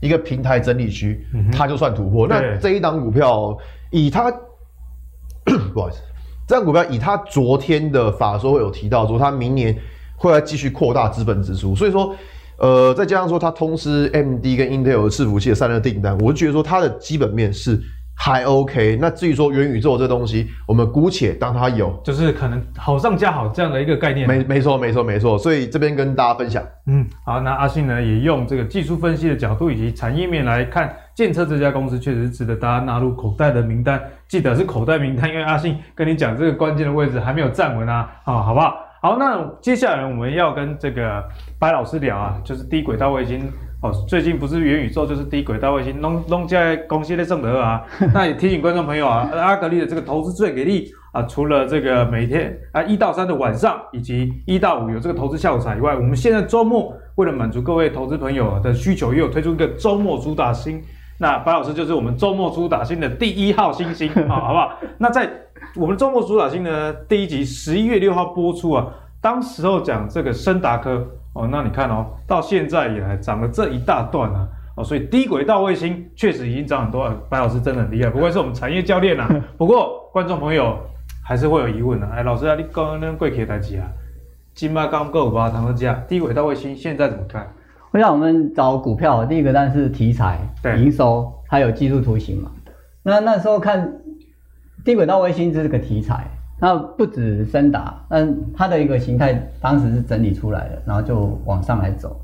[0.00, 2.26] 一个平台整理区，它就算突破。
[2.26, 3.56] 那这一档股票
[3.92, 4.30] 以它，
[5.72, 6.00] 不好意思。
[6.48, 9.76] 这张股票以它昨天的法说会有提到说，它明年
[10.16, 12.14] 会来继续扩大资本支出，所以说，
[12.58, 17.80] 呃，再加上说它通知 AMD 跟 Intel 的伺服器的散热订单，我就觉得说它的基本面是
[18.14, 18.98] 还 OK。
[19.00, 24.28] 那至于说元宇宙这东西，我们姑且当它有，就是可能好上加好这样的一个概念。
[24.28, 26.62] 没没错没错没错，所以这边跟大家分享。
[26.86, 30.94] 嗯，好，那阿信呢也用这个技术分析的角度以及产业面来看。
[31.14, 38.74] 建车这家公司确实是值得大家纳入口袋的名单，记得是口袋名单，因为阿信跟你讲这个关键的位置还没有站稳啊，哦，好不好？
[39.02, 41.20] 好，那接下来我们要跟这个
[41.58, 43.50] 白老师聊啊，就是低轨道卫星
[43.82, 47.82] 哦，最近不是元宇宙就是低轨道卫星，弄弄在公司的圣德啊，
[48.14, 60.80] 那也提醒观众朋友啊，阿格力的这个投资最给力啊，除了这个每天啊一到三的晚上以及一到五有这个投资下午茶以外，我们现在周末为了满足各位投资朋友的需求，又有推出一个周末主打星。
[61.18, 64.78] 那白老师就是我们周末主打星的第一号星星啊，好不好？
[64.96, 65.28] 那在
[65.74, 68.86] 我们周末主打星呢，第一集十一月六号播出啊，
[69.22, 77.16] 当时候讲这个升达科哦，那你看哦，到现在以来涨了这一大段啊，哦，所以低轨道卫星确实已经涨很多了。
[77.30, 79.26] 白老师真的很厉害，不愧是我们产业教练啊。
[79.56, 80.76] 不过观众朋友
[81.24, 83.88] 还是会有疑问啊，哎，老师啊，你刚刚那贵客台机啊，
[84.54, 87.50] 金马钢构五八堂的价，低轨道卫星现在怎么看？
[87.92, 90.38] 我想我们找股票，第一个当然是题材、
[90.76, 92.50] 营收，还有技术图形嘛。
[93.04, 93.90] 那那时候看
[94.84, 96.26] 低轨道卫星这是个题材，
[96.60, 102.20] 那不止深达，但它的一个形态当时是整理出来的，然后就往上来走。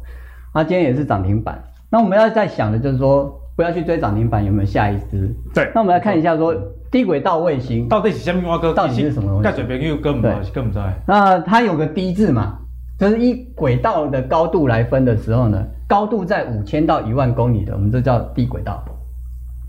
[0.54, 1.62] 那今天也是涨停板。
[1.90, 5.34] 那我们要在想的就是说，不要去追涨停板，有没有下一支？
[5.54, 5.70] 对。
[5.74, 6.54] 那我们来看一下说，
[6.90, 8.58] 低轨道卫星到底是什么？
[8.74, 9.44] 到底是什么东西？
[9.44, 10.92] 盖水边又根本根本在。
[11.06, 12.58] 那它有个低字嘛？
[12.98, 18.84] 就是以轨道的高度来分的时候呢，高度在五千到一万公里的，我们这叫低轨道。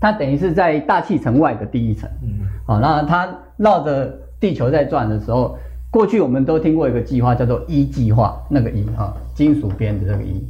[0.00, 2.08] 它等于是在大气层外的第一层。
[2.22, 2.46] 嗯。
[2.66, 4.10] 好，那它绕着
[4.40, 5.58] 地球在转的时候，
[5.90, 10.42] 过去我们都听过一个计划叫做一计划，那个一哈，金属边的这个銥。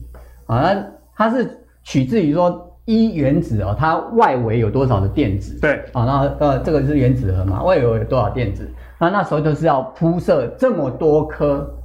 [0.46, 0.86] 啊，那
[1.16, 5.58] 它是取自于说一原子哦，它外围有多少的电子？
[5.60, 5.72] 对。
[5.92, 8.70] 啊，那呃，这个是原子核嘛，外围有多少电子？
[8.98, 11.76] 那那时候就是要铺设这么多颗。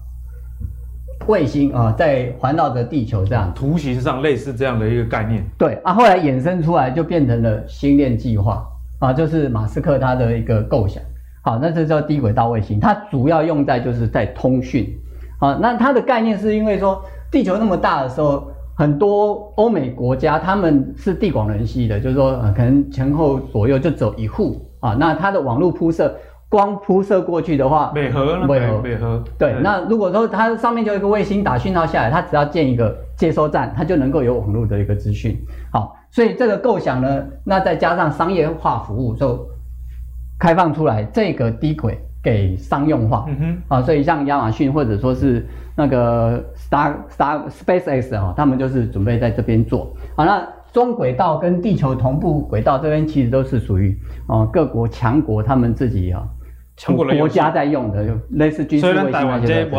[1.28, 5.44] 卫星啊，在环绕着地球这样，图形上类似这样的一个概念。
[5.58, 8.66] 对啊，后来衍生出来就变成了星链计划
[9.00, 11.02] 啊，就是马斯克他的一个构想。
[11.44, 14.88] 好，那这叫低轨道卫星，它主要用在就是在通讯。
[15.40, 26.16] 啊，那它的概念是因为说地球那么大的时候，很多欧美国家他们是地广人稀的，就是说呃，可能前后左右就走一户啊，那它的网络铺设。
[26.56, 28.48] 光铺设过去的话，美和呢？
[28.48, 29.22] 美和，美和。
[29.38, 35.38] 对，那如果说它上面就有一个卫星打讯号下来，它只要建一个接收站，它就能够有网络的一个资讯。
[35.70, 39.46] 好，所以这个构想呢，那再加上商业化服务，就
[40.40, 43.26] 开放出来这个低轨给商用化。
[43.28, 43.58] 嗯哼。
[43.68, 49.94] 啊，所以像亚马逊或者说是那个 Star Star SpaceX 啊，他们就是准备在这边做。
[50.16, 53.94] 好，那中轨道跟地球同步轨道这边其实都是属于
[54.28, 56.24] 啊各国强国他们自己啊。
[57.18, 59.72] 国家在用的，就类似军事卫星那些的。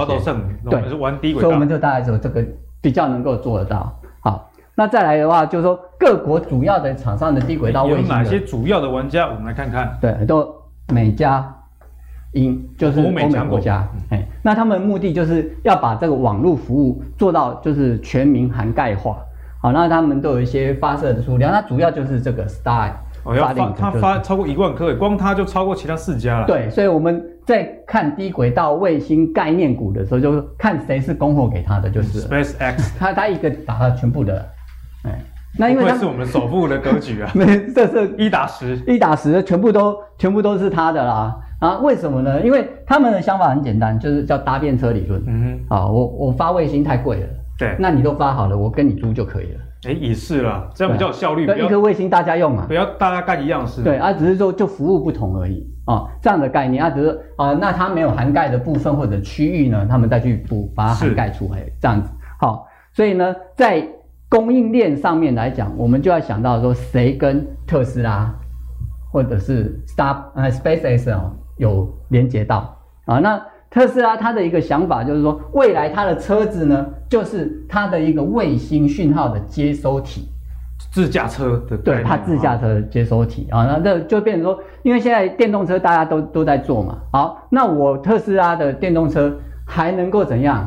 [0.71, 2.43] 对，玩低轨道，所以我们就大概说这个
[2.81, 4.01] 比较能够做得到。
[4.21, 9.27] 好，那再来的话，就是说各国主要的厂商的低轨道卫星有哪些主要的玩家？
[9.27, 9.99] 我们来看看。
[10.01, 10.51] 对，都
[10.93, 11.55] 美加
[12.33, 13.87] 英，就是欧美国家。
[14.11, 19.19] 哎，那他们目的就是要把这个网络服务做到就是全民涵盖化。
[19.61, 22.91] 好，那他们都有一些发射的数量，那主要就是这个 Star。
[23.27, 26.47] 哦，要发它发超过一万颗，光它就超过其他四家了。
[26.47, 34.49] 对，所以我们在看低轨道卫星概念股的时候，就看谁是供货给他的，就是 SpaceX， 他他一个打他全部的，
[35.05, 35.21] 哎，
[35.59, 41.37] 那因为他是我们首富的格局啊， 没，这是一打十，一打十，全部都全部都是他的啦。
[41.59, 42.43] 啊，为什么呢？
[42.43, 45.23] 因为他们的想法很简单，就是叫搭便车理论。
[45.27, 47.27] 嗯哼，啊，我我发卫星太贵了，
[47.59, 49.61] 对，那你都发好了，我跟你租就可以了。
[49.87, 51.47] 哎，也是啦，这样比较有效率。
[51.47, 53.83] 对，一颗卫星大家用嘛，不要大家干一样事。
[53.83, 62.11] 对啊，只是说就服务不同而已啊，这样的概念啊，只是啊，那它没有涵盖的部分或者区域呢，他们再去补把它涵盖出来，这样子。
[62.41, 63.87] 好，所以呢，在
[64.29, 68.35] 供应链上面来讲，我们就要想到说，谁跟特斯拉
[69.13, 73.19] 或者是 Star 呃 SpaceX 哦有连接到啊？
[73.21, 73.41] 那
[73.77, 80.31] 特斯拉它的一个想法就是说，未来它的车子呢，就是它的一个卫星讯号的接收体，
[80.91, 83.47] 自驾车的对，它自驾车的接收体。
[83.51, 89.31] 啊，那这就变成说，因为现在电动车大家都都在做嘛，好，那我特斯拉的电动车
[89.67, 90.67] 还能够怎样？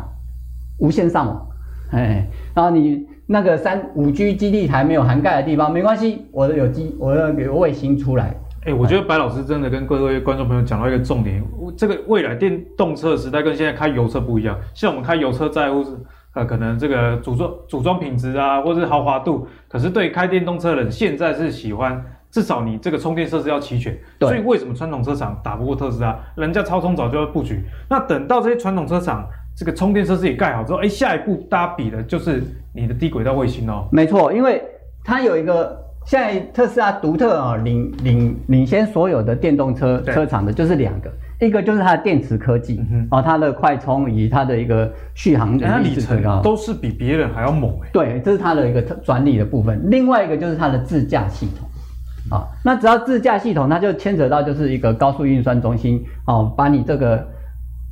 [0.77, 1.47] 无线上网？
[1.89, 8.35] 哎，然后你那个三五 G 基地台没有涵盖的地方没关系，我的有机，我的有卫星出来。
[8.65, 11.43] 哎，我觉得白老师真的跟各位观众朋友讲到一个重点，
[11.77, 14.57] 这个未来电动车时代跟现在开油车不一样。
[14.73, 15.91] 像我们开油车在乎是
[16.33, 23.97] 呃可能这个组装组装品质啊，或者是豪华度，可是对开电动车的人现在是喜欢至少你这个充电设施要齐全。
[24.17, 24.29] 对。
[24.29, 26.17] 所以为什么传统车厂打不过特斯拉？
[26.35, 27.63] 人家超充早就要布局。
[27.89, 29.27] 那等到这些传统车厂。
[29.57, 32.41] 这个充电设施也盖好之后，哎，下一步大家比的就是
[32.73, 33.89] 你的低轨道卫星哦。
[33.91, 34.63] 没错，因为
[35.03, 35.77] 它有一个
[36.09, 47.89] 现在特斯拉独特啊、哦，领领领先所有的电动车车厂的就是两个，一个就是它的电池科技，哦，它的快充以及它的一个续航它里程啊，都是比别人还要猛哎。
[47.93, 49.79] 对，这是它的一个特专利的部分。
[49.87, 51.69] 另外一个就是它的自驾系统
[52.31, 57.23] 啊、哦，那只要自驾系统，它就牵扯到就是一个高速运算中心哦，把你这个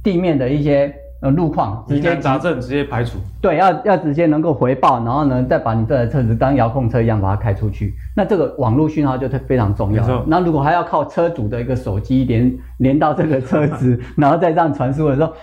[0.04, 0.92] 地面的一些。
[1.20, 7.96] 呃，路况直接杂症直接排除，对，要要直接能够回报，然后呢，再把你这台车子当遥控车一样把它开出去。
[8.16, 10.24] 那这个网络讯号就非常重要。
[10.28, 15.34] 那如果还要靠车主的一个手机连连到这个车子， 然后再这样传输的时候，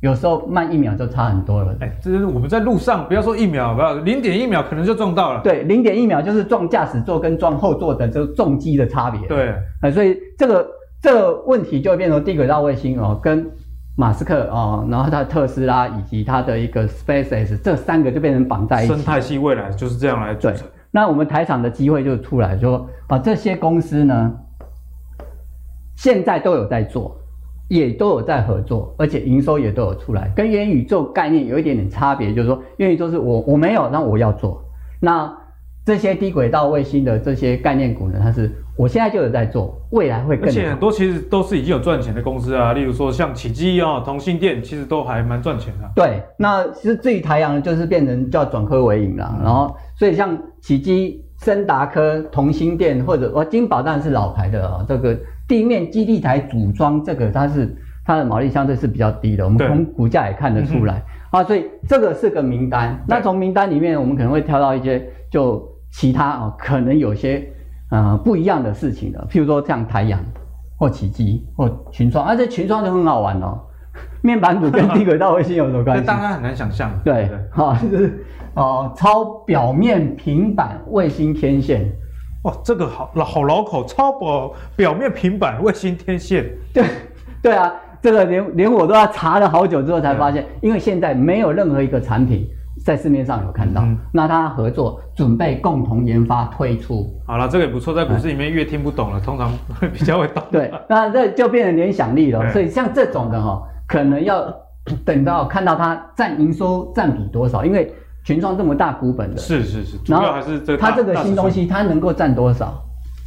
[0.00, 1.74] 有时候慢一秒就差很多了。
[1.80, 5.40] 哎，这是我们在路上，不要说一秒，不要零点一秒，可能就撞到了。
[5.42, 9.26] 对，零点一秒就是撞驾驶座跟撞后座的这个重机的差别。
[9.28, 10.66] 对，哎，所以这个
[11.00, 13.50] 这个问题就会变成低轨道卫星哦，跟。
[13.96, 18.94] 马斯克啊，然后他的特斯拉以及他的一个 SpaceX 这三个就变成绑在一起。
[18.94, 20.66] 生态系未来就是这样来组成。
[20.90, 24.32] 那我们台场的机会就出来说，把，这些公司呢，
[25.96, 27.16] 现在都有在做，
[27.68, 30.32] 也都有在合作，而且营收也都有出来。
[30.34, 34.62] 跟元宇宙概念有一点点差别，就是说元宇宙是我我没有，那我要做。
[35.00, 35.32] 那
[35.84, 38.50] 这些低轨道卫星的这些概念股呢，它是。
[38.74, 40.50] 我现在就有在做，未来会更好。
[40.50, 45.88] 而且很多其实都是已经有赚钱的公司啊，例如说像启基啊、同心电，其实都还蛮赚钱的。
[45.94, 55.14] 对，那其实至于台阳就是变成叫转亏为盈了，嗯、然后所以像启基、森达科、同心电或者哇金宝当然是老牌的啊，这个
[55.46, 57.76] 地面基地台组装这个它是
[58.06, 60.94] 它的毛利相对是比较低的，我们从股价也看得出来、
[61.32, 62.98] 嗯、啊，所以这个是个名单。
[63.06, 67.46] 那从名单里面我们可能会挑到一些就其他啊，可能有些。
[67.94, 70.18] 呃，不一样的事情的，譬如说像台阳
[70.78, 73.60] 或奇迹或群创，而且群创就很好玩哦。
[74.24, 76.00] 面板组跟低轨道卫星有什么关系？
[76.06, 76.90] 这大家很难想象。
[77.04, 78.24] 对，好，就是
[78.54, 81.86] 哦，超表面平板卫星天线。
[82.44, 86.50] 哇，这个好老好老口，超表表面平板卫星天线。
[86.72, 86.84] 对，
[87.42, 87.70] 对啊，
[88.00, 92.48] 这个连连我都要查了好久之后才发现，因为现在没有任何一个产品。
[92.84, 97.08] 在市面上有看到，嗯、那他合作准备共同研发推出。
[97.26, 100.42] 好了，这个也不错，在股市里面越听不懂了，嗯、通常会比较会懂。
[100.50, 102.40] 对，那这就变成联想力了。
[102.40, 104.52] 对所以像这种的哈，可能要
[105.04, 107.92] 等到看到它占营收占比多少，因为
[108.24, 110.78] 群创这么大股本的，是是是，主要还是这个。
[110.78, 112.82] 它这个新东西它能够占多少？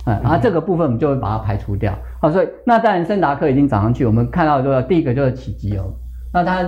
[0.05, 1.93] 嗯，然后这个部分我们就会把它排除掉。
[2.21, 5.93] 好，所以那当然森达克已经涨上去，我们看到的第一个就是起基哦，
[6.33, 6.61] 那它。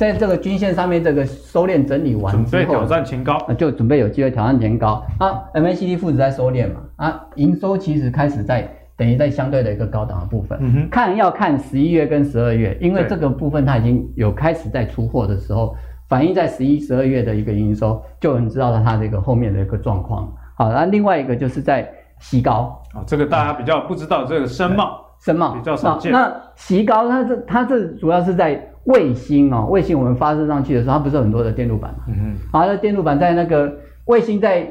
[0.00, 5.04] 在这个均线上面，这个收敛整理完之后，准备挑战前高，就准备有机会挑战前高。
[5.18, 10.58] 啊，MACD 负值在收敛嘛，啊，营收其实开始在等于在相对的一个高档的部分。
[10.62, 15.76] 嗯哼，看要看十一月跟十二月，因为这个部分它已经有开始在出货的时候，
[16.08, 20.32] 反映在十一、十二月的一个营收，就能知道它这个后面的一个状况。
[20.54, 21.86] 好，那另外一个就是在
[22.20, 26.10] 西高啊，这个大家比较不知道这个深茂，深茂比较少见。
[26.10, 28.66] 那矽高它这它这主要是在。
[28.84, 32.04] 卫星哦，卫星我们发射上去的时候，它不是很多的电路板嘛？
[32.08, 32.36] 嗯嗯。
[32.52, 33.72] 好，那电路板在那个
[34.06, 34.66] 卫星在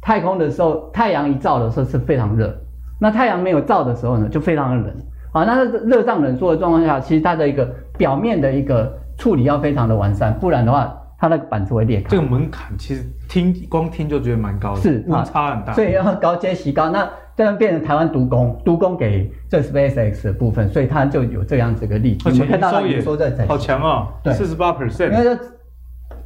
[0.00, 2.52] 太空的时候，太阳一照的时候是非常热，
[2.98, 4.96] 那太阳没有照的时候呢，就非常的冷。
[5.32, 12.08] 好，那热胀冷缩的状况下，其实它的一个表面的一个处理要非常的完善，不然的话，它那个板子会裂开。
[12.08, 15.74] 这个门槛其实听光听就觉得蛮高的，是，误差很大。
[15.74, 16.90] 所以要高阶、矽高。
[16.90, 17.08] 那
[17.38, 22.28] 这样变成台湾独供，独供给这 SpaceX 的部分，所以它就有这样子的例子。
[22.28, 25.42] 而且看到也说在好强哦，对，四十八 percent，因为就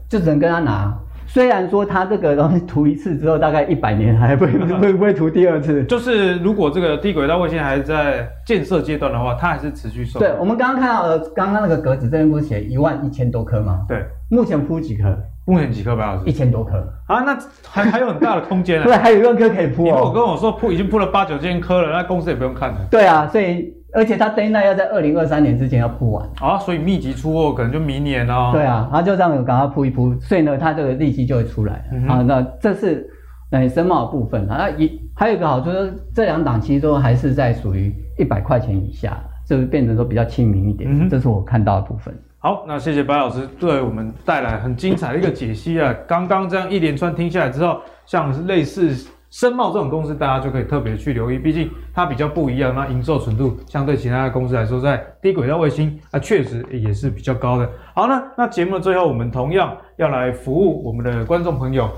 [0.08, 0.98] 就只能跟他拿。
[1.26, 5.84] 虽然说它这个东西涂一次之后，大概一百年还会会不会涂第二次？
[5.84, 10.18] 就是如果这个低轨道卫星还在建设阶段的话，它还是持续收。
[10.18, 13.84] 对，我们刚刚看到的，刚刚那个格子这边不是写一万一千多颗吗？
[13.86, 15.14] 对，目前铺几颗？
[15.44, 16.24] 目前几颗白老师？
[16.26, 17.38] 一千多颗啊，那
[17.68, 18.84] 还还有很大的空间啊。
[18.84, 19.84] 对，还有一万颗可以铺哦。
[19.84, 22.78] 你如果跟我说铺已经铺了八九千颗了，那公司也不用看了。
[22.90, 23.74] 对啊，所以。
[23.94, 28.48] 而且它 Daylight 要在二零二三年之前要铺完啊，所以密集出货可能就明年哦。
[28.50, 32.22] 对啊，然后就这样赶快铺一铺，所以呢，它这个利息就会出来、嗯、啊。
[32.22, 33.06] 那这是
[33.50, 34.56] 呃申茂部分啊。
[34.56, 39.14] 那一还有一个好处，就是这两档其实都还是在属于一百块钱以下，
[39.46, 41.06] 就变成说比较亲民一点、嗯。
[41.10, 42.18] 这是我看到的部分。
[42.44, 45.94] 好，那谢谢白老师对我们带来很精彩的一个解析啊。
[46.08, 48.92] 刚刚这样一连串听下来之后，像是类似。
[49.30, 57.70] 深茂这种公司，大家就可以特别去留意，毕竟它比较不一样，那营收纯度相对其他的公司来说，在低轨道卫星啊，确实也是比较高的。
[57.94, 61.88] 好呢，那节目的最后，我们同样要来服务我们的观众朋友。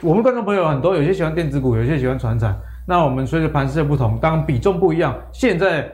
[0.00, 2.58] 我们观众朋友很多，有些喜欢电子股，有些喜欢传产。
[2.88, 5.88] 那我们随着盘势的不同，当比重不一样，现在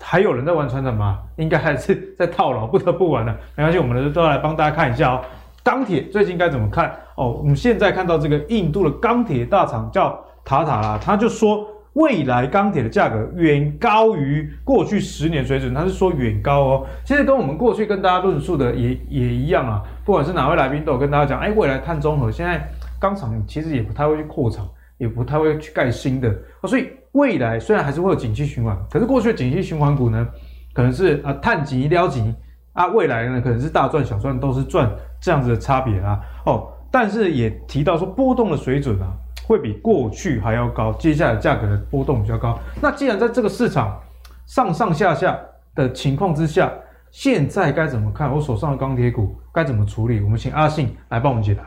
[0.00, 1.20] 还有人在玩传产吗？
[1.36, 3.34] 应该还是 在套牢，不得不玩了。
[3.56, 5.20] 没关系，我们都要来帮大家看一下哦。
[5.62, 6.94] 钢铁最近该怎么看？
[7.14, 16.86] 哦，我们现在看到这个印度的钢铁大厂叫塔塔啦，他就说未来钢铁的价格远高于过去十年水准，他是说远高哦。
[17.04, 22.68] 其实跟我们过去跟大家论述的也也一样啊，不管是哪位来宾都有跟大家讲，哎，未来碳中和现在
[23.00, 24.68] 钢厂其实也不太会去扩厂，
[24.98, 26.30] 也不太会去盖新的，
[26.64, 30.28] 所以未来虽然还是会有景气循环，可是过去的景气循环股呢，
[30.72, 32.32] 可能是啊碳级撩级
[32.72, 34.90] 啊，未来呢可能是大赚小赚都是赚。
[35.20, 39.10] 这样子的差别啊，哦，但是也提到说波动的水准啊，
[39.46, 42.58] 会比过去还要高，接下来价格的波动比较高。
[42.82, 43.98] 那既然在这个市场
[44.44, 45.38] 上上下下
[45.74, 46.70] 的情况之下，
[47.10, 48.30] 现在该怎么看？
[48.30, 50.20] 我手上的钢铁股该怎么处理？
[50.20, 51.62] 我们请阿信来帮我们解答。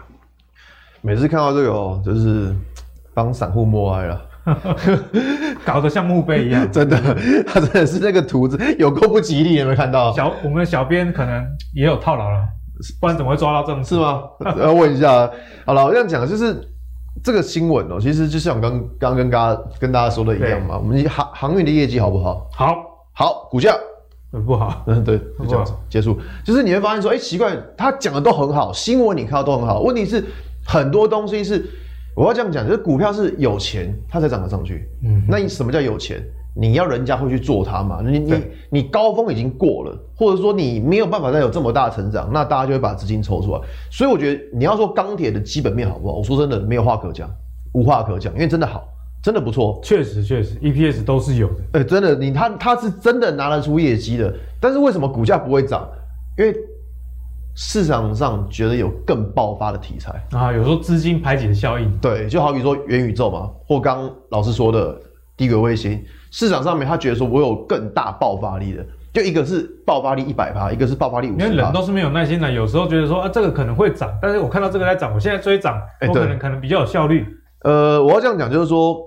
[1.01, 2.55] 每次看到这个哦，就是
[3.15, 4.23] 帮散户默哀了，
[5.65, 6.97] 搞得像墓碑一样， 真的，
[7.45, 10.11] 他真的是那个图子有够不吉利，有没有看到？
[10.13, 12.43] 小我们的小编可能也有套牢了。
[13.01, 13.83] 不然怎么会抓到这种？
[13.83, 14.21] 是吗？
[14.59, 15.27] 要问一下。
[15.65, 16.55] 好了，我这样讲就是
[17.23, 20.77] 这个新闻哦、喔，其实就像我刚刚跟大家跟大家说的一样嘛。
[20.77, 22.47] 我们航航运的业绩好不好？
[22.53, 22.75] 好，
[23.13, 23.75] 好，股价
[24.45, 24.83] 不好。
[24.85, 26.19] 嗯，对，就这样子结束。
[26.43, 29.81] 就是你会发现说，哎、欸，奇怪，他讲的都很好，新闻你看到都很好。
[29.81, 30.23] 问题是
[30.63, 31.67] 很多东西是
[32.17, 34.89] 我要这样讲，就是股票是有钱它才涨得上去。
[35.03, 36.19] 嗯，那你什么叫有钱？
[36.59, 38.01] 你要人家会去做它嘛？
[38.03, 38.33] 你你
[38.71, 43.61] 你高峰已经过了，或者说你没有办法再有这么大的成长，那大家就会把资金抽出来。
[43.91, 46.15] 所以我觉得你要说钢铁的基本面好不好？
[46.15, 47.29] 我说真的没有话可讲，
[47.73, 48.89] 无话可讲，因为真的好，
[49.21, 49.79] 真的不错。
[49.83, 51.61] 确实确实，EPS 都是有的。
[51.73, 54.33] 哎、欸，真的，你他他是真的拿得出业绩的。
[54.59, 55.87] 但是为什么股价不会涨？
[56.39, 56.55] 因为
[57.59, 61.91] 市场上觉得有更爆发的题材啊，有时候资金排挤的效应。
[61.97, 64.95] 对，就好比说元宇宙嘛，或刚老师说的
[65.35, 65.99] 低轨卫星。
[66.29, 71.45] 市场上面，他觉得说我有更大爆发力的，就一个是爆发力一百趴，一个是爆发力五十趴。
[71.45, 77.25] 因为人都是没有耐心的，有时候觉得说啊，这个可能会涨，但是我看到这个在涨，我现在追涨，我可能可能比较有效率。
[77.63, 78.99] 呃，我要这样讲，就是说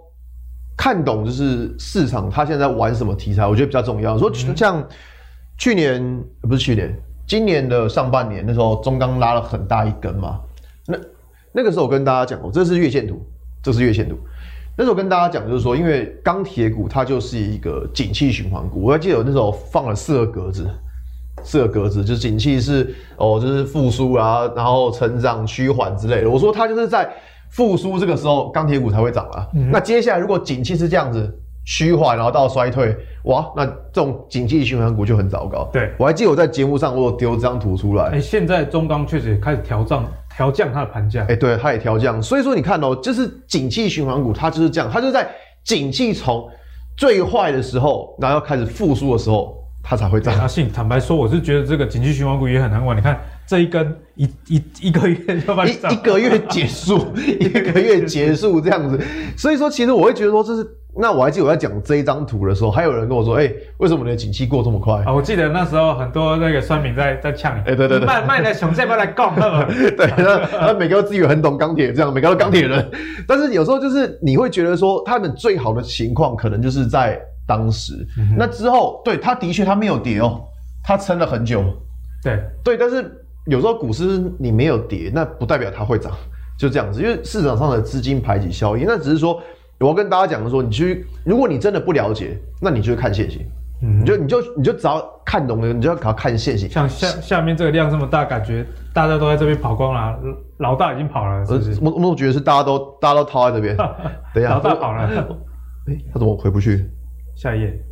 [0.76, 4.18] 看懂就是市场它现在在玩什么题材，我觉得比较重要。
[4.18, 4.84] 说像
[5.56, 6.02] 去年
[6.40, 6.92] 不是去年，
[7.30, 10.40] 今年的上半年那时候中钢拉了很大一根嘛，
[10.84, 10.98] 那
[11.52, 13.24] 那个时候我跟大家讲过，这是月线图，
[13.62, 14.18] 这是月线图。
[14.76, 18.82] 那时候跟大家讲，就是说，因为钢铁股它就是一个景气循环股。
[18.82, 20.68] 我还记得我那时候放了四个格子，
[21.44, 26.28] 四个格子就是景气是哦，就是复苏啊，然后成长趋缓之类的。
[26.28, 27.08] 我说它就是在
[27.50, 29.46] 复苏这个时候，钢铁股才会涨啊。
[29.54, 31.32] 嗯、那接下来如果景气是这样子
[31.64, 35.68] 趋缓，然后到衰退，哇，那这种景气循环股就很糟糕。
[35.72, 38.04] 对，我还记得我在节目上我有丢这张图出来。
[38.06, 40.04] 哎、欸，现在中钢确实也开始调涨。
[40.36, 45.28] 调降它的盘价，哎，对，它也调降，所以说你看哦，就是景气循环股，它就是这样，它就在
[45.64, 46.48] 景气从
[46.96, 50.32] 最坏的时候，然后要开始复苏的时候，它才会涨。
[50.38, 52.96] 阿信，坦白说，我是觉得这个景气循环股也很难玩。
[52.96, 53.20] 你看
[53.50, 58.96] 这一根一一一个月就把你一一个月结束， 一个月结束这样子，
[59.36, 60.64] 所以说其实我会觉得说这是。
[60.96, 68.00] 那我还记得我在讲这一张图的时候，还有人跟我说：“哎、欸，为什么你的景气过这么快？”啊，我记得那时候很多那个酸民在在呛你，哎、欸，对对。
[68.00, 69.32] 对，卖卖的熊在不来杠，
[69.96, 72.90] 对，然后每个都自以为很懂钢铁，这样每个都钢铁人。
[73.26, 80.40] 但是有时候就是你会觉得说，他们最好的情况可能就是在当时，嗯、那之后，对，他的确他没有跌哦，
[80.82, 81.62] 他撑了很久，
[82.24, 82.42] 对。
[82.64, 86.12] 对，但是有时候股市你没有跌，那不代表它会涨，
[86.58, 89.40] 就这样子，因为市场上的资金排挤效应，那只是说。
[89.82, 93.40] 我要跟大家讲的说，你去，如果你真的不了解，那你就看线型。
[93.82, 96.68] 嗯，你就你就你就只要看懂了，你就要考看现行。
[96.68, 98.62] 像下下面这个量这么大，感觉
[98.92, 100.18] 大家都在这边跑光了，
[100.58, 101.78] 老大已经跑了，是不是？
[101.80, 103.74] 我我觉得是大家都大家都套在这边。
[104.34, 105.08] 等一下，老大跑了。
[105.88, 106.84] 哎、欸，他怎么回不去？
[107.34, 107.82] 下一页。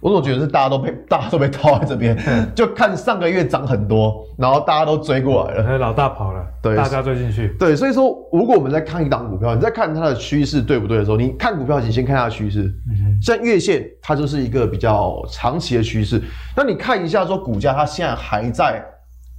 [0.00, 2.16] 我总觉得是大家都被大家都被套在这边，
[2.54, 12.72] 就看上个月涨很多，然后大家都追过来了，老大跑了，对，大家追进去，对，所以说如果我们在看一档股票，你在看它的趋势对不对的时候，你看股票你先看它的趋势，
[13.20, 16.22] 像月线它就是一个比较长期的趋势，
[16.56, 18.80] 那你看一下说股价它现在还在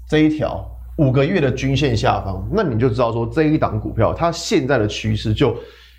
[0.10, 5.56] 这一条五个月的均线下方，那你就知道说这一档股票它现在的趋势就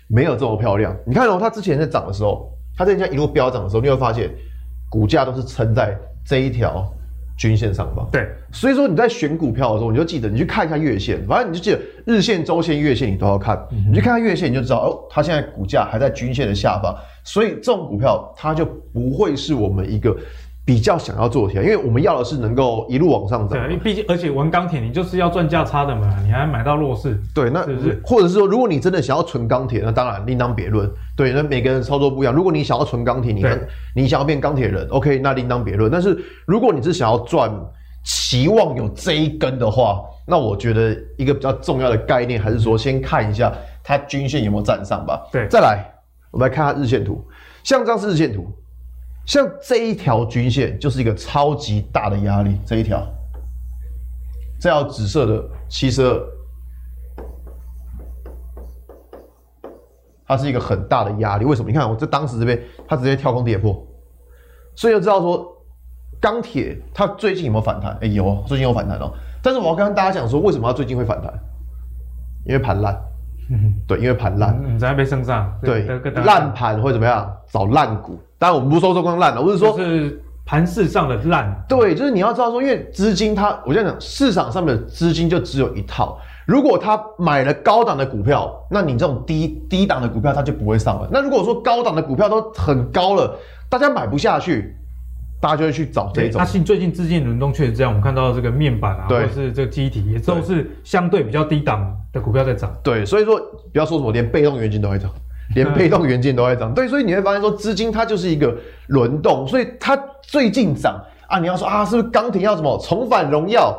[0.07, 0.95] 没有这么漂亮。
[1.03, 2.47] 你看哦，它之前在涨的时候，
[2.77, 4.29] 它在这样一路飙涨的时候，你会发现。
[4.91, 6.85] 股价都是撑在这一条
[7.37, 20.15] 均线上方，对，所以说你在选股票的时候，你就记得你去看一下月线，反正你就记得日线、周线、月线你都要看，嗯、你去看看月线，你就知道哦，它现在股价还在均线的下方，所以这种股票它就不会是我们一个。
[20.71, 23.59] 比较想要做起来，因为我们要的是能够一路往上涨。
[23.59, 27.19] 对，毕竟而且玩钢铁，你就是要赚价差的嘛，你还买到弱势。
[27.35, 27.61] 对，那？
[28.05, 30.89] 或者是说，如果你真的想要纯钢铁，那当然另当别论。
[31.17, 32.33] 对，那每个人操作不一样。
[32.33, 33.59] 如果你想要纯钢铁，你看
[33.93, 35.91] 你想要变钢铁人，OK，那另当别论。
[35.91, 37.51] 但是如果你是想要赚，
[38.05, 43.51] 期望有这一根的话，那我觉得一个比较重要的概念还是说，先看一下
[43.83, 45.21] 它均线有没有站上吧。
[45.33, 45.83] 对，再来，
[46.31, 47.21] 我们来看下日线图，
[47.61, 48.47] 像这样是日线图。
[49.25, 53.05] 像这一条均线就是一个超级大的压力，这一条，
[54.59, 56.21] 这条紫色的七十二，
[60.27, 61.45] 它是一个很大的压力。
[61.45, 61.69] 为什么？
[61.69, 63.85] 你看我这当时这边，它直接跳空跌破，
[64.75, 65.47] 所以就知道说，
[66.19, 67.97] 钢铁它最近有没有反弹？
[68.01, 69.13] 哎，有，最近有反弹哦。
[69.41, 71.31] 但是我要跟大家讲说，为什么它最近会反弹？
[72.45, 72.99] 因为盘烂，
[73.87, 75.85] 对，因为盘烂，你在被升上，对，
[76.23, 77.31] 烂盘会怎么样？
[77.47, 78.19] 找烂股。
[78.41, 81.63] 当然，我们不是说周光烂了，我是说是盘市上的烂。
[81.69, 86.19] 对，就是你要知道说，因为资金它，我这样讲，市场上面的资金就只有一套。
[86.47, 91.07] 如果他买了高档的股票，那你这种低低档的股票，它就不会上了。
[91.11, 93.37] 那如果说高档的股票都很高了，
[93.69, 94.75] 大家买不下去，
[95.39, 96.39] 大家就会去找这种。
[96.39, 102.75] 它是最近资金轮动确实这样，我们看到这个面板啊，或者是这个机体，也都是相对比较低档的股票在涨。
[102.81, 103.39] 对，所以说
[103.71, 105.11] 不要说什么，连被动元件都会涨。
[105.55, 108.55] 连被动元件都在涨，对，所以你会发现说资金它就是一个
[108.87, 112.77] 轮动，所以它最近涨啊，你要说啊，是不是钢铁要什么？
[112.79, 113.77] 重返荣耀？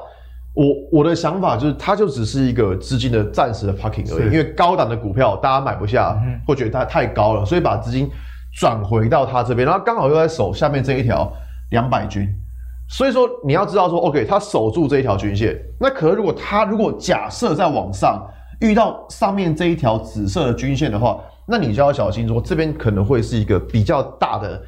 [0.54, 6.14] 我我的想法就是，它就只是一个资金的暂时的 parking 而已，因为高档的股票大家买不下，
[6.46, 8.06] 或觉得它太高了，所以把资金
[8.60, 11.32] 转回到它这边，然后刚好又在守下面这一条
[11.70, 12.28] 两百均，
[12.86, 18.22] 所以说你要知道说，OK，它守住这一条均线，那可是如果它如果假设在往上
[18.60, 24.62] 遇到上面这一条紫色的均线的话，那你就要小心说，这边可能会是一个比较大的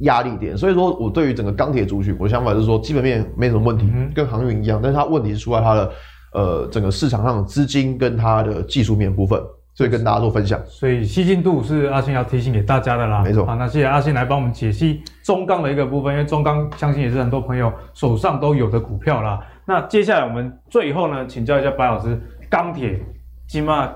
[0.00, 0.56] 压力点。
[0.56, 4.78] 所以说我对于整个钢铁族群，我的想法就是说，基本面没什么问题，跟航运一样。
[4.82, 5.90] 但是它问题是出在它的
[6.34, 9.40] 呃整个市场上的资金跟它的技术面部分，
[9.74, 10.60] 所以跟大家做分享。
[10.66, 13.22] 所以吸进度是阿信要提醒给大家的啦。
[13.22, 13.46] 没错。
[13.46, 19.40] 好，那谢谢阿信来帮我们解析中钢的一个部分，因为中钢相信也是很多朋友手上都有的股票啦。
[19.64, 22.20] 那接下来我们最后呢，请教一下白老师，
[22.50, 23.00] 钢铁
[23.46, 23.90] 今嘛？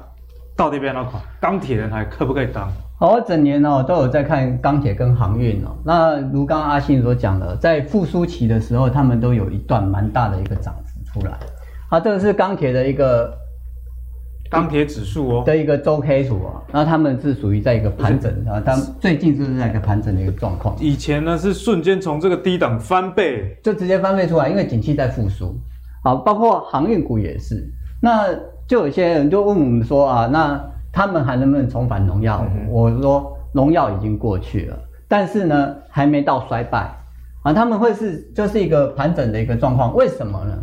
[0.56, 1.22] 到底变哪款？
[1.40, 2.70] 钢铁人还可不可以当？
[2.98, 5.76] 好，我整年哦都有在看钢铁跟航运哦。
[5.84, 11.32] 那如刚刚阿信所讲的，在复苏期的时候，他们都有一段蛮大的一个涨幅出来。
[11.90, 13.36] 好，这个是钢铁的一个
[14.48, 16.62] 钢铁指数哦的一个周 K 图哦。
[16.70, 20.76] 那他们是属于在一个盘整啊，他们最近就是在一个盘整的一个状况。
[20.78, 25.58] 以前呢是瞬间从这个低档翻倍，就直接翻倍出来，因为景气在复苏。
[26.04, 27.68] 好，包括航运股也是。
[28.00, 28.28] 那
[28.72, 30.58] 就有些人就问我们说啊，那
[30.90, 32.42] 他们还能不能重返荣耀？
[32.54, 36.90] 嗯、我说荣耀已经过去了，但是呢还没到衰败
[37.42, 39.94] 啊，他们会是就是一个盘整的一个状况。
[39.94, 40.58] 为什么呢？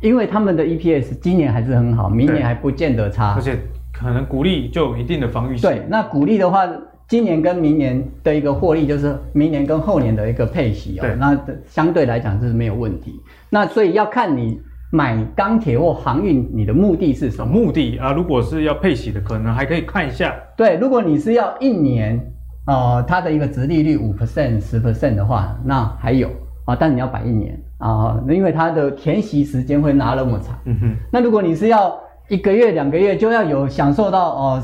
[0.00, 3.58] 因为他们的 EPS 今年还是很好，明年还不见得差，而且
[3.92, 5.68] 可能股利就有一定的防御性。
[5.68, 6.66] 对，那股利的话，
[7.08, 13.20] 今年跟明年的一个获利就是明年跟后年的一个配息哦，那相对来讲就是没有问题。
[13.50, 14.58] 那所以要看你。
[14.92, 17.52] 买钢铁或航运，你的目的是什么？
[17.52, 20.34] 目的啊，如果是要配息的，可能还可以看一下。
[20.56, 22.20] 对，如果你是要一年，
[22.66, 26.28] 呃，它的一个值利率五 percent、十 percent 的话，那还有
[26.64, 30.58] 啊，但你要摆一年啊，因为它的填息时间会拿那么长。
[30.64, 30.96] 嗯哼。
[31.12, 31.96] 那如果你是要
[32.28, 34.62] 一个月、两个月就要有享受到哦、呃，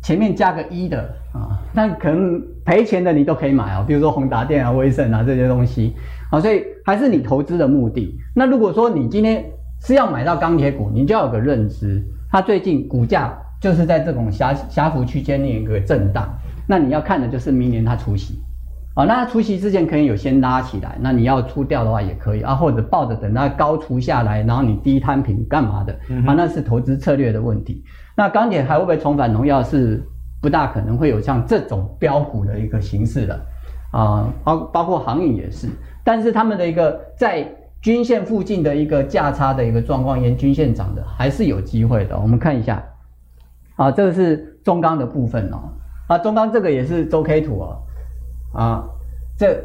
[0.00, 5.96] 前面加个一的啊，那可能赔钱的你都可以买啊，比如说宏达电啊、威盛啊这些东西。
[6.30, 8.18] 啊，所以还是你投资的目的。
[8.34, 9.44] 那如果说你今天
[9.80, 16.28] 是要买到钢铁股，你就要有个认知，它最近股价就是在这种狭狭幅区间内一个震荡。
[16.66, 18.42] 那你要看的就是明年它出息，
[18.94, 25.92] 啊，那它除息之前可以有先拉起来，那你要出掉的话也可以啊，或者抱着等它高除下来，然后你低摊平干嘛的，
[26.26, 27.84] 啊，那是投资策略的问题。
[28.16, 30.02] 那钢铁还会不会重返农药是
[30.42, 33.40] 不大可能会有像这种标股的一个形式的，
[33.92, 35.68] 啊，包包括航运也是，
[36.02, 37.46] 但是他们的一个在
[37.80, 42.18] 均线附近的一个价差的一个状况，沿均线涨的还是有机会的。
[42.18, 42.84] 我们看一下，
[43.76, 45.72] 啊，这个是中钢的部分哦，
[46.08, 47.82] 啊，中钢这个也是周 K 图哦，
[48.52, 48.84] 啊，
[49.38, 49.58] 这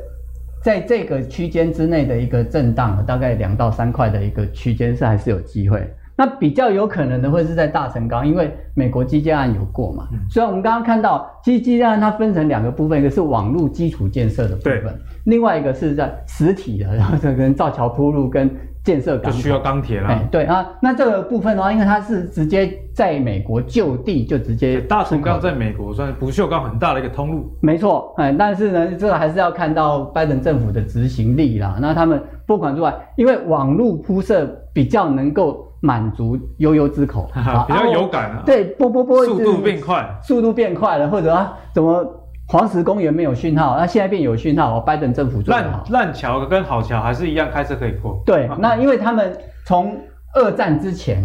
[0.64, 5.94] 在这个区间之内的一个震荡，大概两到三块的一个区间是还是有机会。
[6.18, 10.08] 那比较有可能的会是在大成钢，因为美国基建案有过嘛。
[10.30, 18.50] 虽然我们刚刚看到基建案它分成两个部分，一个是网络基础建设的部分，另外一个是在实体的，然后这跟造桥铺路跟
[18.82, 20.18] 建设港需要钢铁啦。
[20.32, 27.52] 对啊，那这个部分的话，因为它是直接在美国就地就直接大成钢在美国算是不锈钢很大的一个通路。
[27.60, 31.78] 没错，哎，但是呢，这个还是要看到拜登政府的执行力啦。
[31.82, 35.65] 那他们拨款出来，因为网络铺设比较能够。
[35.82, 37.30] 满足悠悠之口，
[37.68, 38.44] 比较有感啊。
[38.46, 42.04] 对，波波波，速度变快，速度变快了，或者啊，怎么
[42.48, 45.54] 黄石公园没有讯号，那现在变有讯号，拜登政府做。
[45.54, 48.22] 烂烂桥跟好桥还是一样，开车可以过。
[48.26, 49.98] 对，那因为他们从
[50.34, 51.24] 二战之前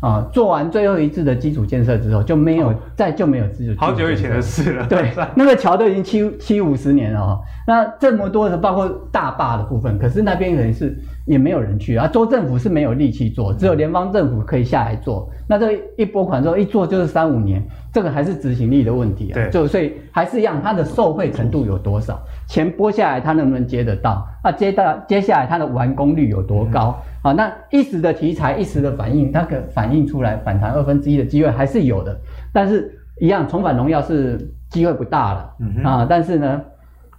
[0.00, 3.74] 啊做完最后一次的基础建设之后，就没有再就没有基础。
[3.78, 4.86] 好久以前的事了。
[4.86, 7.38] 对， 那个桥都已经七七五十年了。
[7.66, 10.98] 那这么多的，包括大坝的部分，可是那边人是。
[11.24, 15.30] 也没有人去啊，州政府是没有力气做，只有联邦政府可以下来做。
[15.48, 17.62] 那这一拨款之后一做就是三五年，
[17.92, 19.34] 这个还是执行力的问题啊。
[19.34, 22.20] 对，就所以还是一样，它的受惠程度有多少？
[22.48, 24.26] 钱拨下来，它能不能接得到？
[24.42, 26.98] 啊，接到接下来它的完工率有多高？
[27.24, 32.18] 嗯、啊，那一时的题材，一时的反应，它可反映出来反弹二分之一的机会还是有的。
[32.52, 34.38] 但是，一样重返荣耀是
[34.70, 35.54] 机会不大了。
[35.60, 36.60] 嗯啊，但是呢？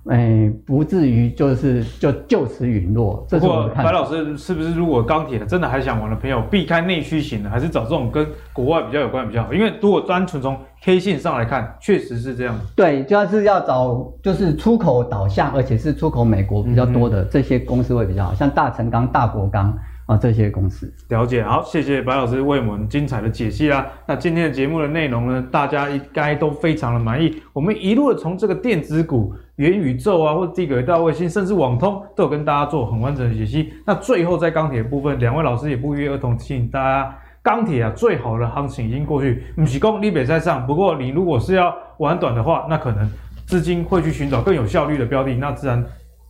[0.05, 3.25] 哎，不至于就是就就此陨落。
[3.29, 9.53] 不过白老师是不是如果钢铁真的还想玩的朋友，避开内需型的，还是找这种跟国外比较有关比较好？
[9.53, 12.53] 因为如果单纯从 K 线上来看，确实是这样。
[12.75, 19.73] 对，就是要找就是出口导向，而且是出口美国比较多的这些公司会比较好，像大成钢、大国钢。
[20.05, 21.41] 啊，这些公司了解。
[21.41, 23.87] 好，谢谢白老师为我们精彩的解析啦。
[24.05, 27.41] 那今天的节目的内容呢，大家应该都非常的满意。
[27.53, 33.73] 我们一路的从这个电子股、元宇宙啊，或者低轨道卫星，甚至网通，都有跟大家做很完整的解析。
[33.85, 40.67] 那最后在钢铁部分，两位老师也不约而同提醒大家，钢铁啊，最好的行情已经过去，不是说你别再上。
[40.67, 43.09] 不过你如果是要玩短的话，那可能
[43.45, 45.81] 资金会去寻找更有效率的标的，那自然。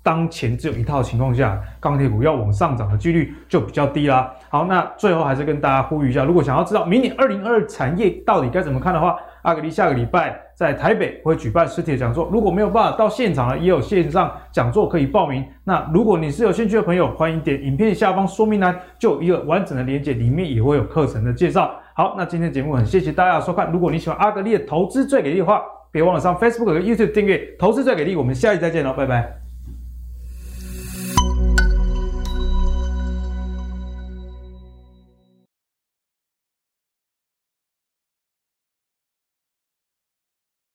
[0.03, 4.31] 当前只有一套情况下，钢铁股要往上涨的几率就比较低啦。
[4.49, 12.29] 好，那最后还是跟大家呼吁一下，如果想要知道明年二零二二产业到底该怎么看的话，阿格力下个礼拜在台北会举办实体讲座。
[12.31, 15.45] 如果没有办法到现场了，也有线上讲座可以报名。
[15.63, 21.71] 那如果你是有兴趣的朋友，欢迎点影片下方说明栏，就有一个完整的连接，里面也会有课程的介绍。
[21.95, 23.71] 好，那今天节目很谢谢大家的收看。
[23.71, 28.15] 如果你喜欢阿格力的投资最给力的话，别忘了上 Facebook 和 YouTube 订阅投资最给力。
[28.15, 29.42] 我们下期再见喽，拜拜。